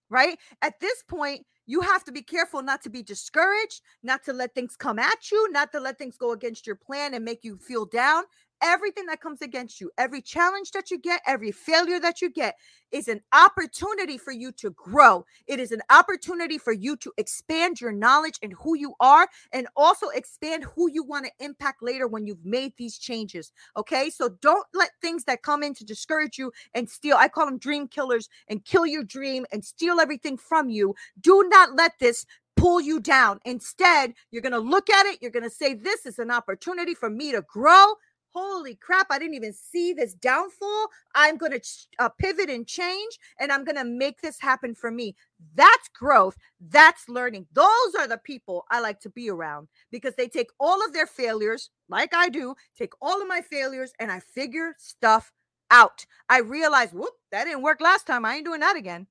Right. 0.10 0.38
At 0.62 0.80
this 0.80 1.04
point, 1.08 1.46
you 1.66 1.82
have 1.82 2.04
to 2.06 2.12
be 2.12 2.22
careful 2.22 2.62
not 2.62 2.82
to 2.84 2.90
be 2.90 3.02
discouraged, 3.02 3.82
not 4.04 4.24
to 4.26 4.34
let 4.34 4.54
things 4.54 4.76
come 4.76 5.00
at 5.00 5.32
you, 5.32 5.52
not 5.52 5.72
to 5.72 5.80
let 5.80 5.98
things 5.98 6.18
go 6.18 6.32
against 6.32 6.68
your 6.68 6.76
plan 6.76 7.14
and 7.14 7.24
make 7.24 7.44
you 7.44 7.58
feel 7.58 7.86
down. 7.86 8.24
Everything 8.64 9.06
that 9.08 9.20
comes 9.20 9.42
against 9.42 9.82
you, 9.82 9.92
every 9.98 10.22
challenge 10.22 10.72
that 10.72 10.90
you 10.90 10.98
get, 10.98 11.22
every 11.28 11.52
failure 11.52 12.00
that 12.00 12.22
you 12.22 12.30
get 12.30 12.56
is 12.94 13.10
an 13.10 13.20
opportunity 13.34 14.18
for 14.18 14.32
you 14.32 14.54
to 14.54 14.70
grow. 14.72 15.26
It 15.48 15.60
is 15.60 15.72
an 15.74 15.82
opportunity 15.90 16.58
for 16.58 16.72
you 16.72 16.96
to 16.98 17.12
expand 17.18 17.82
your 17.82 17.92
knowledge 17.92 18.40
and 18.42 18.54
who 18.54 18.78
you 18.78 18.94
are 19.00 19.28
and 19.52 19.68
also 19.76 20.08
expand 20.10 20.64
who 20.64 20.90
you 20.90 21.04
want 21.04 21.26
to 21.26 21.46
impact 21.46 21.84
later 21.84 22.08
when 22.08 22.26
you've 22.26 22.46
made 22.46 22.74
these 22.78 22.98
changes. 22.98 23.52
Okay. 23.76 24.10
So 24.10 24.30
don't 24.42 24.68
let 24.74 24.92
things 25.02 25.26
that 25.26 25.44
come 25.44 25.62
in 25.62 25.74
to 25.76 25.84
discourage 25.84 26.38
you 26.38 26.54
and 26.74 26.90
steal, 26.90 27.18
I 27.18 27.28
call 27.28 27.48
them 27.48 27.58
dream 27.58 27.88
killers, 27.88 28.30
and 28.48 28.64
kill 28.64 28.86
your 28.86 29.04
dream 29.04 29.46
and 29.52 29.66
steal 29.66 30.00
everything 30.00 30.38
from 30.38 30.70
you. 30.70 30.96
Do 31.20 31.46
not 31.50 31.76
let 31.76 31.94
this 32.00 32.26
pull 32.56 32.80
you 32.80 33.00
down. 33.00 33.40
Instead, 33.46 34.14
you're 34.32 34.42
going 34.42 34.54
to 34.54 34.60
look 34.60 34.90
at 34.90 35.06
it. 35.08 35.20
You're 35.22 35.32
going 35.32 35.44
to 35.44 35.50
say, 35.50 35.74
This 35.74 36.06
is 36.06 36.20
an 36.20 36.32
opportunity 36.32 36.94
for 36.94 37.10
me 37.10 37.32
to 37.32 37.42
grow 37.42 37.96
holy 38.34 38.76
crap, 38.76 39.08
I 39.10 39.20
didn't 39.20 39.36
even 39.36 39.54
see 39.54 39.94
this 39.94 40.14
downfall. 40.14 40.88
I'm 41.16 41.38
going 41.38 41.52
to 41.52 41.62
uh, 42.00 42.10
pivot 42.10 42.50
and 42.50 42.68
change, 42.68 43.20
and 43.40 43.52
I'm 43.52 43.64
going 43.64 43.76
to 43.76 43.84
make 43.84 44.22
this 44.22 44.40
happen 44.40 44.76
for 44.76 44.92
me. 44.92 45.16
That's 45.56 45.90
growth. 45.90 46.38
That's 46.60 47.08
learning. 47.08 47.48
Those 47.54 47.96
are 48.00 48.08
the 48.08 48.20
people 48.24 48.66
I 48.72 48.80
like 48.80 49.00
to 49.02 49.10
be 49.10 49.30
around 49.30 49.68
because 49.92 50.16
they 50.16 50.28
take 50.28 50.50
all 50.60 50.84
of 50.84 50.94
their 50.94 51.08
failures, 51.08 51.70
like 51.90 52.14
I 52.14 52.30
do, 52.30 52.56
take 52.78 52.94
all 53.02 53.22
of 53.22 53.28
my 53.28 53.42
failures, 53.42 53.94
and 54.00 54.12
I 54.12 54.20
figure 54.20 54.76
stuff 54.78 55.32
out. 55.72 56.06
I 56.30 56.40
realize, 56.40 56.92
whoop, 56.92 57.14
that 57.32 57.46
didn't 57.46 57.62
work 57.62 57.82
last 57.82 58.08
time. 58.08 58.26
I 58.26 58.36
ain't 58.36 58.46
doing 58.46 58.62
that 58.62 58.76
again. 58.76 59.08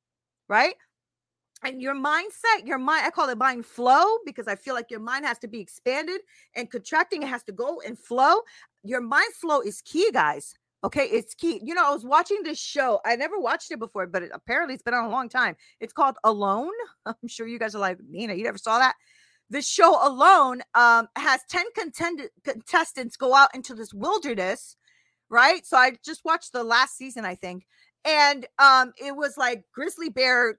Right 0.49 0.75
and 1.65 1.81
your 1.81 1.95
mindset, 1.95 2.67
your 2.67 2.79
mind, 2.79 3.07
I 3.07 3.11
call 3.11 3.29
it 3.29 3.39
mind 3.39 3.65
flow 3.65 4.19
because 4.27 4.49
I 4.49 4.57
feel 4.57 4.75
like 4.75 4.91
your 4.91 5.01
mind 5.01 5.25
has 5.25 5.39
to 5.41 5.49
be 5.49 5.61
expanded 5.61 6.21
and 6.57 6.71
contracting. 6.71 7.23
It 7.23 7.29
has 7.29 7.45
to 7.45 7.53
go 7.53 7.81
and 7.87 7.99
flow. 7.99 8.41
Your 8.85 9.01
mind 9.01 9.33
flow 9.35 9.61
is 9.61 9.81
key, 9.83 10.11
guys. 10.13 10.55
Okay, 10.85 11.05
it's 11.05 11.35
key. 11.35 11.61
You 11.63 11.75
know, 11.75 11.87
I 11.87 11.93
was 11.93 12.05
watching 12.05 12.43
this 12.43 12.59
show. 12.59 13.01
I 13.05 13.15
never 13.15 13.39
watched 13.39 13.71
it 13.71 13.79
before, 13.79 14.07
but 14.07 14.25
it, 14.25 14.31
apparently 14.35 14.75
it's 14.75 14.83
been 14.83 14.95
on 14.95 15.05
a 15.05 15.11
long 15.11 15.29
time. 15.29 15.57
It's 15.79 15.93
called 15.93 16.17
Alone. 16.25 16.73
I'm 17.07 17.29
sure 17.29 17.47
you 17.47 17.59
guys 17.59 17.75
are 17.75 17.79
like, 17.79 17.99
Nina, 18.09 18.35
you 18.35 18.43
never 18.43 18.59
saw 18.59 18.79
that? 18.79 18.95
This 19.49 19.69
show 19.69 19.97
Alone 20.07 20.63
um, 20.75 21.09
has 21.15 21.43
10 21.51 21.67
contend- 21.77 22.31
contestants 22.43 23.17
go 23.17 23.35
out 23.35 23.55
into 23.55 23.75
this 23.75 23.95
wilderness, 23.95 24.77
right? 25.29 25.65
So 25.65 25.77
I 25.77 25.93
just 26.05 26.25
watched 26.25 26.53
the 26.53 26.65
last 26.65 26.97
season, 26.97 27.25
I 27.25 27.37
think. 27.37 27.67
And 28.05 28.47
um, 28.59 28.93
it 29.01 29.15
was 29.15 29.37
like 29.37 29.65
grizzly 29.73 30.09
bear 30.09 30.59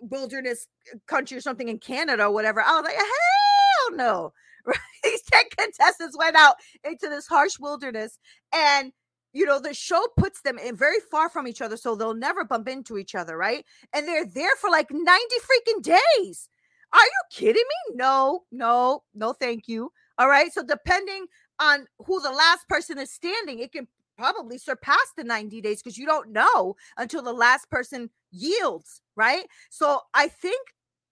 wilderness 0.00 0.68
uh, 0.94 0.98
country 1.06 1.36
or 1.36 1.40
something 1.40 1.68
in 1.68 1.78
Canada 1.78 2.26
or 2.26 2.30
whatever. 2.30 2.60
I 2.60 2.76
was 2.76 2.84
like, 2.84 2.94
hell 2.94 3.96
no. 3.96 4.32
These 5.04 5.22
10 5.22 5.44
contestants 5.56 6.16
went 6.18 6.36
out 6.36 6.56
into 6.84 7.08
this 7.08 7.26
harsh 7.26 7.58
wilderness 7.58 8.18
and 8.54 8.92
you 9.32 9.44
know 9.44 9.60
the 9.60 9.74
show 9.74 10.02
puts 10.16 10.40
them 10.40 10.58
in 10.58 10.76
very 10.76 10.98
far 11.10 11.28
from 11.28 11.46
each 11.46 11.60
other 11.60 11.76
so 11.76 11.94
they'll 11.94 12.14
never 12.14 12.44
bump 12.44 12.66
into 12.66 12.96
each 12.96 13.14
other 13.14 13.36
right 13.36 13.64
and 13.92 14.08
they're 14.08 14.24
there 14.24 14.56
for 14.58 14.70
like 14.70 14.90
90 14.90 15.06
freaking 15.06 15.82
days 15.82 16.48
are 16.94 16.98
you 16.98 17.22
kidding 17.30 17.54
me 17.54 17.96
no 17.96 18.44
no 18.50 19.02
no 19.14 19.34
thank 19.34 19.68
you 19.68 19.92
all 20.16 20.28
right 20.28 20.52
so 20.52 20.62
depending 20.62 21.26
on 21.60 21.86
who 22.06 22.20
the 22.22 22.30
last 22.30 22.66
person 22.68 22.98
is 22.98 23.12
standing 23.12 23.58
it 23.58 23.70
can 23.70 23.86
probably 24.18 24.58
surpass 24.58 25.12
the 25.16 25.24
90 25.24 25.60
days 25.60 25.80
because 25.80 25.96
you 25.96 26.04
don't 26.04 26.30
know 26.30 26.76
until 26.98 27.22
the 27.22 27.32
last 27.32 27.70
person 27.70 28.10
yields, 28.30 29.00
right? 29.16 29.44
So 29.70 30.00
I 30.12 30.28
think 30.28 30.60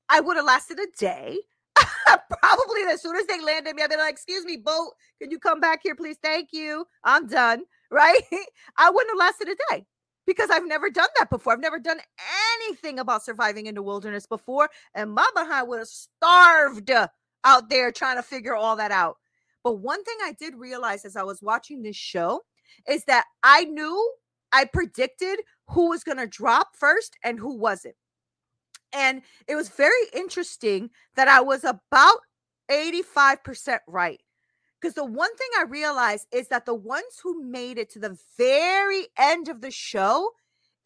I 0.09 0.21
would 0.21 0.37
have 0.37 0.45
lasted 0.45 0.79
a 0.79 0.87
day. 0.99 1.39
probably 2.41 2.83
as 2.89 3.03
soon 3.03 3.17
as 3.17 3.27
they 3.27 3.41
landed 3.41 3.75
me, 3.75 3.83
I'd 3.83 3.91
be 3.91 3.97
like, 3.97 4.13
excuse 4.13 4.45
me, 4.45 4.57
boat, 4.57 4.93
can 5.21 5.31
you 5.31 5.39
come 5.39 5.61
back 5.61 5.81
here, 5.83 5.95
please? 5.95 6.17
Thank 6.23 6.51
you. 6.53 6.87
I'm 7.05 7.27
done. 7.27 7.65
Right? 7.89 8.21
I 8.77 8.91
wouldn't 8.91 9.11
have 9.11 9.19
lasted 9.19 9.47
a 9.47 9.57
day 9.71 9.87
because 10.27 10.51
I've 10.51 10.67
never 10.67 10.91
done 10.91 11.07
that 11.21 11.31
before. 11.31 11.53
I've 11.53 11.61
never 11.61 11.79
done 11.79 12.01
anything 12.61 12.99
about 12.99 13.25
surviving 13.25 13.67
in 13.67 13.77
the 13.77 13.83
wilderness 13.83 14.27
before. 14.27 14.69
And 14.93 15.13
my 15.13 15.25
behind 15.37 15.69
would 15.69 15.79
have 15.79 15.87
starved 15.87 16.91
out 17.45 17.71
there 17.71 17.93
trying 17.93 18.17
to 18.17 18.25
figure 18.25 18.57
all 18.57 18.75
that 18.75 18.91
out. 18.91 19.19
But 19.63 19.79
one 19.79 20.03
thing 20.03 20.17
I 20.25 20.33
did 20.33 20.57
realize 20.57 21.05
as 21.05 21.15
I 21.15 21.23
was 21.23 21.43
watching 21.43 21.83
this 21.83 21.95
show 21.95 22.43
is 22.89 23.05
that 23.05 23.25
I 23.45 23.65
knew 23.65 24.13
I 24.53 24.65
predicted 24.65 25.39
who 25.69 25.91
was 25.91 26.03
going 26.03 26.19
to 26.19 26.27
drop 26.27 26.71
first 26.75 27.17
and 27.25 27.39
who 27.39 27.57
wasn't. 27.57 27.95
And 28.97 29.21
it 29.47 29.55
was 29.55 29.69
very 29.69 29.93
interesting 30.15 30.91
that 31.17 31.29
I 31.29 31.43
was 31.43 31.65
about 31.65 32.17
85% 32.71 33.79
right. 33.87 34.21
Because 34.81 34.95
the 34.95 35.05
one 35.05 35.35
thing 35.37 35.49
I 35.59 35.65
realized 35.65 36.27
is 36.33 36.49
that 36.49 36.65
the 36.65 36.75
ones 36.75 37.21
who 37.23 37.43
made 37.43 37.77
it 37.77 37.91
to 37.91 37.99
the 37.99 38.17
very 38.39 39.07
end 39.19 39.49
of 39.49 39.61
the 39.61 39.71
show, 39.71 40.31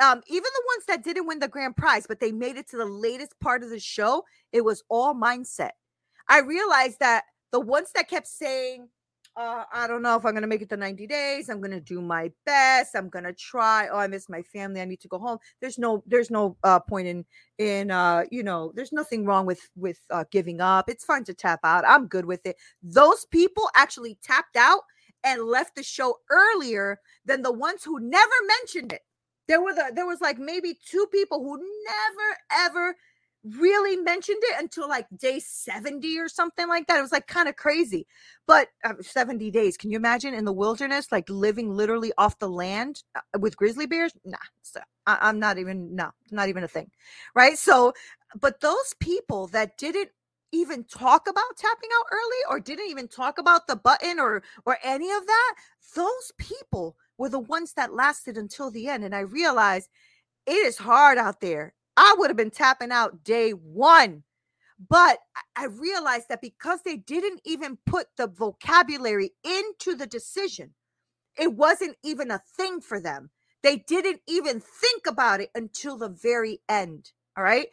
um, 0.00 0.22
even 0.26 0.42
the 0.42 0.62
ones 0.74 0.84
that 0.88 1.04
didn't 1.04 1.26
win 1.26 1.38
the 1.38 1.48
grand 1.48 1.76
prize, 1.76 2.06
but 2.06 2.18
they 2.18 2.32
made 2.32 2.56
it 2.56 2.68
to 2.70 2.76
the 2.76 2.84
latest 2.84 3.38
part 3.40 3.62
of 3.62 3.70
the 3.70 3.80
show, 3.80 4.24
it 4.52 4.64
was 4.64 4.82
all 4.88 5.14
mindset. 5.14 5.70
I 6.28 6.40
realized 6.40 6.98
that 7.00 7.24
the 7.52 7.60
ones 7.60 7.90
that 7.94 8.08
kept 8.08 8.26
saying, 8.26 8.88
uh, 9.36 9.64
I 9.72 9.86
don't 9.86 10.02
know 10.02 10.16
if 10.16 10.24
I'm 10.24 10.32
going 10.32 10.42
to 10.42 10.48
make 10.48 10.62
it 10.62 10.68
to 10.70 10.76
90 10.76 11.06
days. 11.06 11.48
I'm 11.48 11.60
going 11.60 11.70
to 11.70 11.80
do 11.80 12.00
my 12.00 12.30
best. 12.44 12.94
I'm 12.94 13.08
going 13.08 13.24
to 13.24 13.32
try. 13.32 13.88
Oh, 13.90 13.98
I 13.98 14.06
miss 14.06 14.28
my 14.28 14.42
family. 14.42 14.80
I 14.80 14.84
need 14.84 15.00
to 15.00 15.08
go 15.08 15.18
home. 15.18 15.38
There's 15.60 15.78
no, 15.78 16.02
there's 16.06 16.30
no 16.30 16.56
uh, 16.64 16.80
point 16.80 17.06
in, 17.06 17.24
in, 17.58 17.90
uh, 17.90 18.24
you 18.30 18.42
know, 18.42 18.72
there's 18.74 18.92
nothing 18.92 19.24
wrong 19.24 19.46
with, 19.46 19.60
with 19.76 19.98
uh, 20.10 20.24
giving 20.30 20.60
up. 20.60 20.90
It's 20.90 21.04
fine 21.04 21.24
to 21.24 21.34
tap 21.34 21.60
out. 21.64 21.84
I'm 21.86 22.06
good 22.06 22.24
with 22.24 22.44
it. 22.44 22.56
Those 22.82 23.24
people 23.26 23.68
actually 23.74 24.18
tapped 24.22 24.56
out 24.56 24.82
and 25.22 25.42
left 25.44 25.76
the 25.76 25.82
show 25.82 26.18
earlier 26.30 26.98
than 27.24 27.42
the 27.42 27.52
ones 27.52 27.84
who 27.84 28.00
never 28.00 28.34
mentioned 28.60 28.92
it. 28.92 29.02
There 29.48 29.62
were 29.62 29.74
the, 29.74 29.90
there 29.94 30.06
was 30.06 30.20
like 30.20 30.38
maybe 30.38 30.78
two 30.88 31.06
people 31.10 31.42
who 31.42 31.56
never 31.58 32.66
ever 32.66 32.96
really 33.44 33.96
mentioned 33.96 34.38
it 34.42 34.60
until 34.60 34.88
like 34.88 35.06
day 35.16 35.38
70 35.40 36.18
or 36.18 36.28
something 36.28 36.68
like 36.68 36.86
that. 36.86 36.98
It 36.98 37.02
was 37.02 37.12
like 37.12 37.26
kind 37.26 37.48
of 37.48 37.56
crazy. 37.56 38.06
But 38.46 38.68
uh, 38.84 38.94
70 39.00 39.50
days, 39.50 39.76
can 39.76 39.90
you 39.90 39.96
imagine 39.96 40.34
in 40.34 40.44
the 40.44 40.52
wilderness, 40.52 41.10
like 41.10 41.28
living 41.28 41.74
literally 41.74 42.12
off 42.18 42.38
the 42.38 42.48
land 42.48 43.02
uh, 43.14 43.38
with 43.38 43.56
grizzly 43.56 43.86
bears? 43.86 44.12
Nah, 44.24 44.38
so 44.62 44.80
I, 45.06 45.28
am 45.28 45.38
not 45.38 45.58
even, 45.58 45.94
no, 45.94 46.10
not 46.30 46.48
even 46.48 46.64
a 46.64 46.68
thing. 46.68 46.90
Right. 47.34 47.56
So, 47.56 47.92
but 48.40 48.60
those 48.60 48.94
people 49.00 49.46
that 49.48 49.78
didn't 49.78 50.10
even 50.52 50.84
talk 50.84 51.28
about 51.28 51.56
tapping 51.56 51.90
out 52.00 52.06
early 52.12 52.38
or 52.50 52.60
didn't 52.60 52.90
even 52.90 53.08
talk 53.08 53.38
about 53.38 53.66
the 53.66 53.76
button 53.76 54.18
or 54.18 54.42
or 54.66 54.78
any 54.82 55.08
of 55.12 55.24
that 55.24 55.54
those 55.94 56.32
people 56.38 56.96
were 57.18 57.28
the 57.28 57.38
ones 57.38 57.72
that 57.74 57.94
lasted 57.94 58.36
until 58.36 58.68
the 58.68 58.88
end 58.88 59.04
and 59.04 59.14
i 59.14 59.20
realized 59.20 59.88
it 60.46 60.54
is 60.54 60.76
hard 60.76 61.18
out 61.18 61.40
there 61.40 61.72
I 62.00 62.14
would 62.16 62.30
have 62.30 62.36
been 62.36 62.50
tapping 62.50 62.92
out 62.92 63.22
day 63.24 63.50
one. 63.50 64.22
But 64.88 65.18
I 65.54 65.66
realized 65.66 66.30
that 66.30 66.40
because 66.40 66.80
they 66.82 66.96
didn't 66.96 67.42
even 67.44 67.76
put 67.84 68.06
the 68.16 68.26
vocabulary 68.26 69.32
into 69.44 69.94
the 69.94 70.06
decision, 70.06 70.70
it 71.38 71.52
wasn't 71.52 71.96
even 72.02 72.30
a 72.30 72.40
thing 72.56 72.80
for 72.80 72.98
them. 72.98 73.28
They 73.62 73.76
didn't 73.76 74.22
even 74.26 74.60
think 74.60 75.06
about 75.06 75.42
it 75.42 75.50
until 75.54 75.98
the 75.98 76.08
very 76.08 76.62
end. 76.70 77.12
All 77.36 77.44
right. 77.44 77.66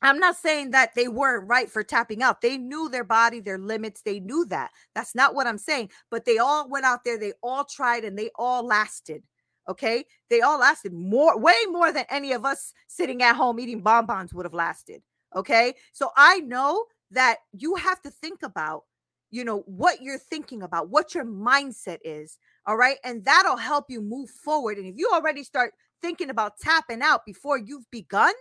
I'm 0.00 0.18
not 0.18 0.36
saying 0.36 0.70
that 0.70 0.94
they 0.94 1.08
weren't 1.08 1.46
right 1.46 1.70
for 1.70 1.82
tapping 1.82 2.22
out. 2.22 2.40
They 2.40 2.56
knew 2.56 2.88
their 2.88 3.04
body, 3.04 3.40
their 3.40 3.58
limits. 3.58 4.00
They 4.00 4.18
knew 4.18 4.46
that. 4.46 4.70
That's 4.94 5.14
not 5.14 5.34
what 5.34 5.46
I'm 5.46 5.58
saying. 5.58 5.90
But 6.10 6.24
they 6.24 6.38
all 6.38 6.70
went 6.70 6.86
out 6.86 7.04
there, 7.04 7.18
they 7.18 7.34
all 7.42 7.64
tried, 7.64 8.04
and 8.04 8.18
they 8.18 8.30
all 8.36 8.66
lasted. 8.66 9.22
Okay. 9.68 10.04
They 10.30 10.40
all 10.40 10.58
lasted 10.58 10.92
more, 10.92 11.38
way 11.38 11.56
more 11.70 11.92
than 11.92 12.04
any 12.08 12.32
of 12.32 12.44
us 12.44 12.72
sitting 12.86 13.22
at 13.22 13.36
home 13.36 13.58
eating 13.58 13.82
bonbons 13.82 14.32
would 14.32 14.46
have 14.46 14.54
lasted. 14.54 15.02
Okay. 15.34 15.74
So 15.92 16.10
I 16.16 16.40
know 16.40 16.84
that 17.10 17.38
you 17.52 17.74
have 17.74 18.00
to 18.02 18.10
think 18.10 18.42
about, 18.42 18.82
you 19.30 19.44
know, 19.44 19.60
what 19.66 20.02
you're 20.02 20.18
thinking 20.18 20.62
about, 20.62 20.88
what 20.88 21.14
your 21.14 21.24
mindset 21.24 21.98
is. 22.04 22.38
All 22.66 22.76
right. 22.76 22.98
And 23.04 23.24
that'll 23.24 23.56
help 23.56 23.86
you 23.88 24.00
move 24.00 24.30
forward. 24.30 24.78
And 24.78 24.86
if 24.86 24.94
you 24.96 25.10
already 25.12 25.42
start 25.42 25.74
thinking 26.00 26.30
about 26.30 26.58
tapping 26.60 27.02
out 27.02 27.24
before 27.26 27.58
you've 27.58 27.90
begun, 27.90 28.32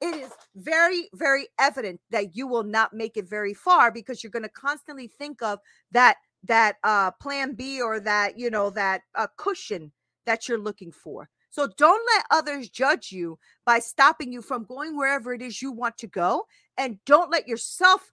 it 0.00 0.14
is 0.14 0.32
very, 0.56 1.08
very 1.14 1.46
evident 1.58 2.00
that 2.10 2.34
you 2.34 2.46
will 2.46 2.64
not 2.64 2.92
make 2.92 3.16
it 3.16 3.28
very 3.28 3.54
far 3.54 3.90
because 3.90 4.22
you're 4.22 4.30
going 4.30 4.42
to 4.42 4.48
constantly 4.48 5.08
think 5.08 5.42
of 5.42 5.58
that 5.92 6.16
that 6.46 6.76
uh 6.84 7.10
plan 7.12 7.54
B 7.54 7.80
or 7.80 8.00
that 8.00 8.38
you 8.38 8.50
know 8.50 8.68
that 8.70 9.00
uh, 9.14 9.28
cushion 9.38 9.92
that 10.26 10.48
you're 10.48 10.58
looking 10.58 10.92
for. 10.92 11.28
So 11.50 11.68
don't 11.76 12.02
let 12.16 12.26
others 12.30 12.68
judge 12.68 13.12
you 13.12 13.38
by 13.64 13.78
stopping 13.78 14.32
you 14.32 14.42
from 14.42 14.64
going 14.64 14.96
wherever 14.96 15.32
it 15.32 15.40
is 15.40 15.62
you 15.62 15.70
want 15.70 15.96
to 15.98 16.08
go. 16.08 16.46
And 16.76 16.98
don't 17.06 17.30
let 17.30 17.46
yourself 17.46 18.12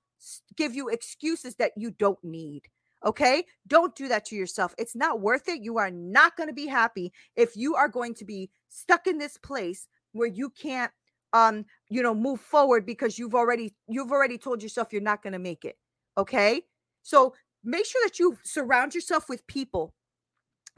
give 0.56 0.76
you 0.76 0.90
excuses 0.90 1.56
that 1.56 1.72
you 1.76 1.92
don't 1.92 2.24
need. 2.24 2.68
Okay. 3.04 3.46
Don't 3.68 3.96
do 3.96 4.08
that 4.10 4.26
to 4.26 4.36
yourself. 4.36 4.76
It's 4.78 4.96
not 4.96 5.22
worth 5.22 5.50
it. 5.50 5.64
You 5.64 5.80
are 5.80 5.90
not 5.90 6.38
going 6.38 6.50
to 6.50 6.54
be 6.54 6.68
happy 6.68 7.12
if 7.36 7.56
you 7.56 7.76
are 7.76 7.88
going 7.88 8.14
to 8.16 8.26
be 8.26 8.52
stuck 8.70 9.08
in 9.08 9.18
this 9.18 9.38
place 9.38 9.88
where 10.12 10.28
you 10.28 10.50
can't 10.50 10.92
um 11.34 11.66
you 11.90 12.04
know 12.04 12.14
move 12.14 12.42
forward 12.42 12.86
because 12.86 13.18
you've 13.18 13.36
already 13.36 13.74
you've 13.88 14.12
already 14.12 14.38
told 14.38 14.62
yourself 14.62 14.90
you're 14.92 15.02
not 15.02 15.24
going 15.24 15.32
to 15.34 15.40
make 15.40 15.64
it 15.64 15.78
okay 16.18 16.62
so 17.04 17.34
make 17.64 17.86
sure 17.86 18.02
that 18.06 18.20
you 18.20 18.38
surround 18.44 18.94
yourself 18.94 19.30
with 19.30 19.46
people 19.48 19.94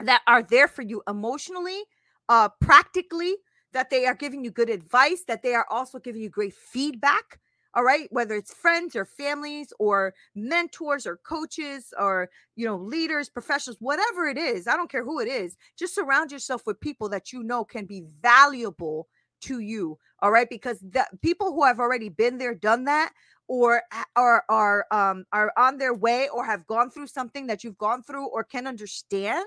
that 0.00 0.22
are 0.26 0.42
there 0.42 0.68
for 0.68 0.82
you 0.82 1.02
emotionally, 1.08 1.82
uh, 2.28 2.48
practically, 2.60 3.36
that 3.72 3.90
they 3.90 4.06
are 4.06 4.14
giving 4.14 4.44
you 4.44 4.50
good 4.50 4.70
advice, 4.70 5.24
that 5.26 5.42
they 5.42 5.54
are 5.54 5.66
also 5.70 5.98
giving 5.98 6.22
you 6.22 6.30
great 6.30 6.54
feedback. 6.54 7.40
All 7.76 7.82
right, 7.82 8.06
whether 8.12 8.36
it's 8.36 8.54
friends 8.54 8.94
or 8.94 9.04
families 9.04 9.72
or 9.80 10.14
mentors 10.36 11.06
or 11.08 11.16
coaches 11.16 11.92
or 11.98 12.30
you 12.54 12.64
know 12.64 12.76
leaders, 12.76 13.28
professionals, 13.28 13.78
whatever 13.80 14.28
it 14.28 14.38
is, 14.38 14.68
I 14.68 14.76
don't 14.76 14.90
care 14.90 15.02
who 15.04 15.18
it 15.18 15.26
is. 15.26 15.56
Just 15.76 15.94
surround 15.94 16.30
yourself 16.30 16.62
with 16.66 16.80
people 16.80 17.08
that 17.08 17.32
you 17.32 17.42
know 17.42 17.64
can 17.64 17.84
be 17.84 18.04
valuable 18.22 19.08
to 19.42 19.58
you. 19.58 19.98
All 20.20 20.30
right, 20.30 20.48
because 20.48 20.78
the 20.78 21.04
people 21.20 21.52
who 21.52 21.64
have 21.64 21.80
already 21.80 22.08
been 22.08 22.38
there, 22.38 22.54
done 22.54 22.84
that, 22.84 23.12
or 23.48 23.82
are 24.14 24.44
are 24.48 24.86
um 24.92 25.24
are 25.32 25.52
on 25.56 25.76
their 25.78 25.94
way 25.94 26.28
or 26.32 26.44
have 26.44 26.66
gone 26.68 26.90
through 26.90 27.08
something 27.08 27.48
that 27.48 27.64
you've 27.64 27.78
gone 27.78 28.04
through 28.04 28.26
or 28.28 28.44
can 28.44 28.68
understand 28.68 29.44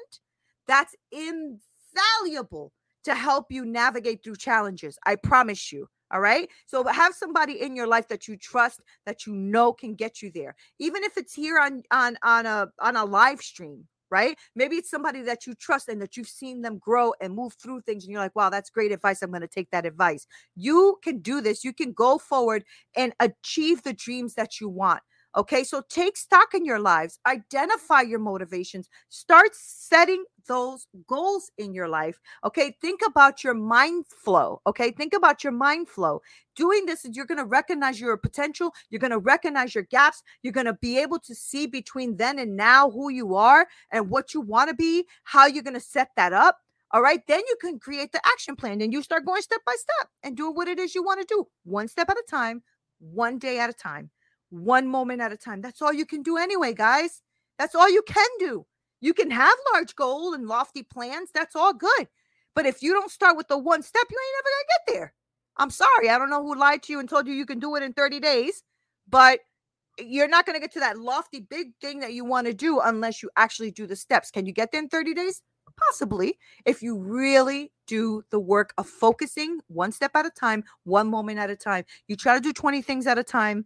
that's 0.67 0.95
invaluable 1.11 2.71
to 3.05 3.15
help 3.15 3.51
you 3.51 3.65
navigate 3.65 4.23
through 4.23 4.35
challenges. 4.35 4.97
I 5.05 5.15
promise 5.15 5.71
you. 5.71 5.87
All 6.11 6.21
right. 6.21 6.49
So 6.67 6.85
have 6.85 7.13
somebody 7.13 7.61
in 7.61 7.75
your 7.75 7.87
life 7.87 8.07
that 8.07 8.27
you 8.27 8.37
trust 8.37 8.81
that 9.05 9.25
you 9.25 9.33
know 9.33 9.73
can 9.73 9.93
get 9.95 10.21
you 10.21 10.31
there. 10.33 10.55
Even 10.79 11.03
if 11.03 11.17
it's 11.17 11.33
here 11.33 11.59
on 11.59 11.83
on 11.91 12.17
on 12.23 12.45
a 12.45 12.67
on 12.79 12.95
a 12.95 13.03
live 13.03 13.41
stream, 13.41 13.87
right? 14.09 14.37
Maybe 14.55 14.77
it's 14.77 14.89
somebody 14.89 15.21
that 15.23 15.45
you 15.45 15.53
trust 15.53 15.89
and 15.89 16.01
that 16.01 16.15
you've 16.15 16.29
seen 16.29 16.61
them 16.61 16.77
grow 16.77 17.13
and 17.19 17.33
move 17.35 17.53
through 17.61 17.81
things 17.81 18.05
and 18.05 18.11
you're 18.11 18.21
like, 18.21 18.35
"Wow, 18.35 18.49
that's 18.49 18.69
great 18.69 18.93
advice. 18.93 19.21
I'm 19.21 19.31
going 19.31 19.41
to 19.41 19.47
take 19.49 19.69
that 19.71 19.85
advice." 19.85 20.25
You 20.55 20.97
can 21.03 21.19
do 21.19 21.41
this. 21.41 21.65
You 21.65 21.73
can 21.73 21.91
go 21.91 22.17
forward 22.17 22.63
and 22.95 23.13
achieve 23.19 23.83
the 23.83 23.93
dreams 23.93 24.35
that 24.35 24.61
you 24.61 24.69
want. 24.69 25.01
Okay, 25.35 25.63
so 25.63 25.83
take 25.89 26.17
stock 26.17 26.53
in 26.53 26.65
your 26.65 26.79
lives, 26.79 27.19
identify 27.27 28.01
your 28.01 28.17
motivations, 28.17 28.89
start 29.09 29.49
setting 29.53 30.23
those 30.47 30.87
goals 31.05 31.51
in 31.57 31.73
your 31.73 31.87
life. 31.87 32.19
Okay, 32.45 32.75
think 32.81 33.01
about 33.05 33.43
your 33.43 33.53
mind 33.53 34.05
flow. 34.07 34.61
Okay, 34.65 34.91
think 34.91 35.13
about 35.13 35.43
your 35.43 35.53
mind 35.53 35.89
flow. 35.89 36.21
Doing 36.55 36.85
this, 36.85 37.05
is 37.05 37.15
you're 37.15 37.25
going 37.25 37.37
to 37.37 37.45
recognize 37.45 37.99
your 37.99 38.17
potential, 38.17 38.73
you're 38.89 38.99
going 38.99 39.11
to 39.11 39.19
recognize 39.19 39.75
your 39.75 39.83
gaps, 39.83 40.23
you're 40.41 40.53
going 40.53 40.65
to 40.65 40.73
be 40.73 40.97
able 40.97 41.19
to 41.19 41.35
see 41.35 41.67
between 41.67 42.17
then 42.17 42.39
and 42.39 42.55
now 42.55 42.89
who 42.89 43.09
you 43.11 43.35
are 43.35 43.67
and 43.91 44.09
what 44.09 44.33
you 44.33 44.41
want 44.41 44.69
to 44.69 44.75
be, 44.75 45.05
how 45.23 45.45
you're 45.45 45.63
going 45.63 45.73
to 45.73 45.79
set 45.79 46.09
that 46.15 46.33
up. 46.33 46.57
All 46.91 47.01
right, 47.01 47.21
then 47.27 47.41
you 47.47 47.57
can 47.59 47.79
create 47.79 48.13
the 48.13 48.21
action 48.25 48.55
plan 48.55 48.81
and 48.81 48.93
you 48.93 49.03
start 49.03 49.25
going 49.25 49.41
step 49.41 49.59
by 49.65 49.75
step 49.77 50.09
and 50.23 50.37
doing 50.37 50.55
what 50.55 50.69
it 50.69 50.79
is 50.79 50.95
you 50.95 51.03
want 51.03 51.19
to 51.19 51.27
do, 51.27 51.45
one 51.65 51.89
step 51.89 52.09
at 52.09 52.17
a 52.17 52.23
time, 52.27 52.63
one 52.99 53.37
day 53.37 53.59
at 53.59 53.69
a 53.69 53.73
time 53.73 54.09
one 54.49 54.87
moment 54.87 55.21
at 55.21 55.31
a 55.31 55.37
time. 55.37 55.61
That's 55.61 55.81
all 55.81 55.93
you 55.93 56.05
can 56.05 56.23
do 56.23 56.37
anyway, 56.37 56.73
guys. 56.73 57.21
That's 57.57 57.75
all 57.75 57.89
you 57.89 58.03
can 58.03 58.27
do. 58.39 58.65
You 59.01 59.13
can 59.13 59.29
have 59.31 59.53
large 59.73 59.95
goals 59.95 60.35
and 60.35 60.47
lofty 60.47 60.83
plans. 60.83 61.29
That's 61.33 61.55
all 61.55 61.73
good. 61.73 62.07
But 62.55 62.65
if 62.65 62.81
you 62.81 62.93
don't 62.93 63.11
start 63.11 63.37
with 63.37 63.47
the 63.47 63.57
one 63.57 63.83
step, 63.83 64.03
you 64.09 64.17
ain't 64.17 64.35
never 64.37 64.49
going 64.49 64.63
to 64.63 64.73
get 64.77 64.93
there. 64.93 65.13
I'm 65.57 65.69
sorry. 65.69 66.09
I 66.09 66.17
don't 66.17 66.29
know 66.29 66.43
who 66.43 66.55
lied 66.55 66.83
to 66.83 66.93
you 66.93 66.99
and 66.99 67.09
told 67.09 67.27
you 67.27 67.33
you 67.33 67.45
can 67.45 67.59
do 67.59 67.75
it 67.75 67.83
in 67.83 67.93
30 67.93 68.19
days, 68.19 68.63
but 69.09 69.39
you're 69.99 70.27
not 70.27 70.45
going 70.45 70.55
to 70.55 70.59
get 70.59 70.71
to 70.73 70.79
that 70.79 70.97
lofty 70.97 71.39
big 71.39 71.71
thing 71.81 71.99
that 71.99 72.13
you 72.13 72.23
want 72.25 72.47
to 72.47 72.53
do 72.53 72.79
unless 72.79 73.21
you 73.21 73.29
actually 73.35 73.71
do 73.71 73.87
the 73.87 73.95
steps. 73.95 74.31
Can 74.31 74.45
you 74.45 74.53
get 74.53 74.71
there 74.71 74.81
in 74.81 74.89
30 74.89 75.13
days? 75.13 75.41
Possibly, 75.89 76.37
if 76.65 76.81
you 76.81 76.97
really 76.97 77.71
do 77.85 78.23
the 78.31 78.39
work 78.39 78.73
of 78.77 78.87
focusing 78.87 79.59
one 79.67 79.91
step 79.91 80.11
at 80.15 80.25
a 80.25 80.29
time, 80.29 80.63
one 80.83 81.07
moment 81.07 81.39
at 81.39 81.49
a 81.49 81.55
time. 81.55 81.83
You 82.07 82.15
try 82.15 82.35
to 82.35 82.41
do 82.41 82.53
20 82.53 82.81
things 82.81 83.05
at 83.05 83.17
a 83.17 83.23
time 83.23 83.65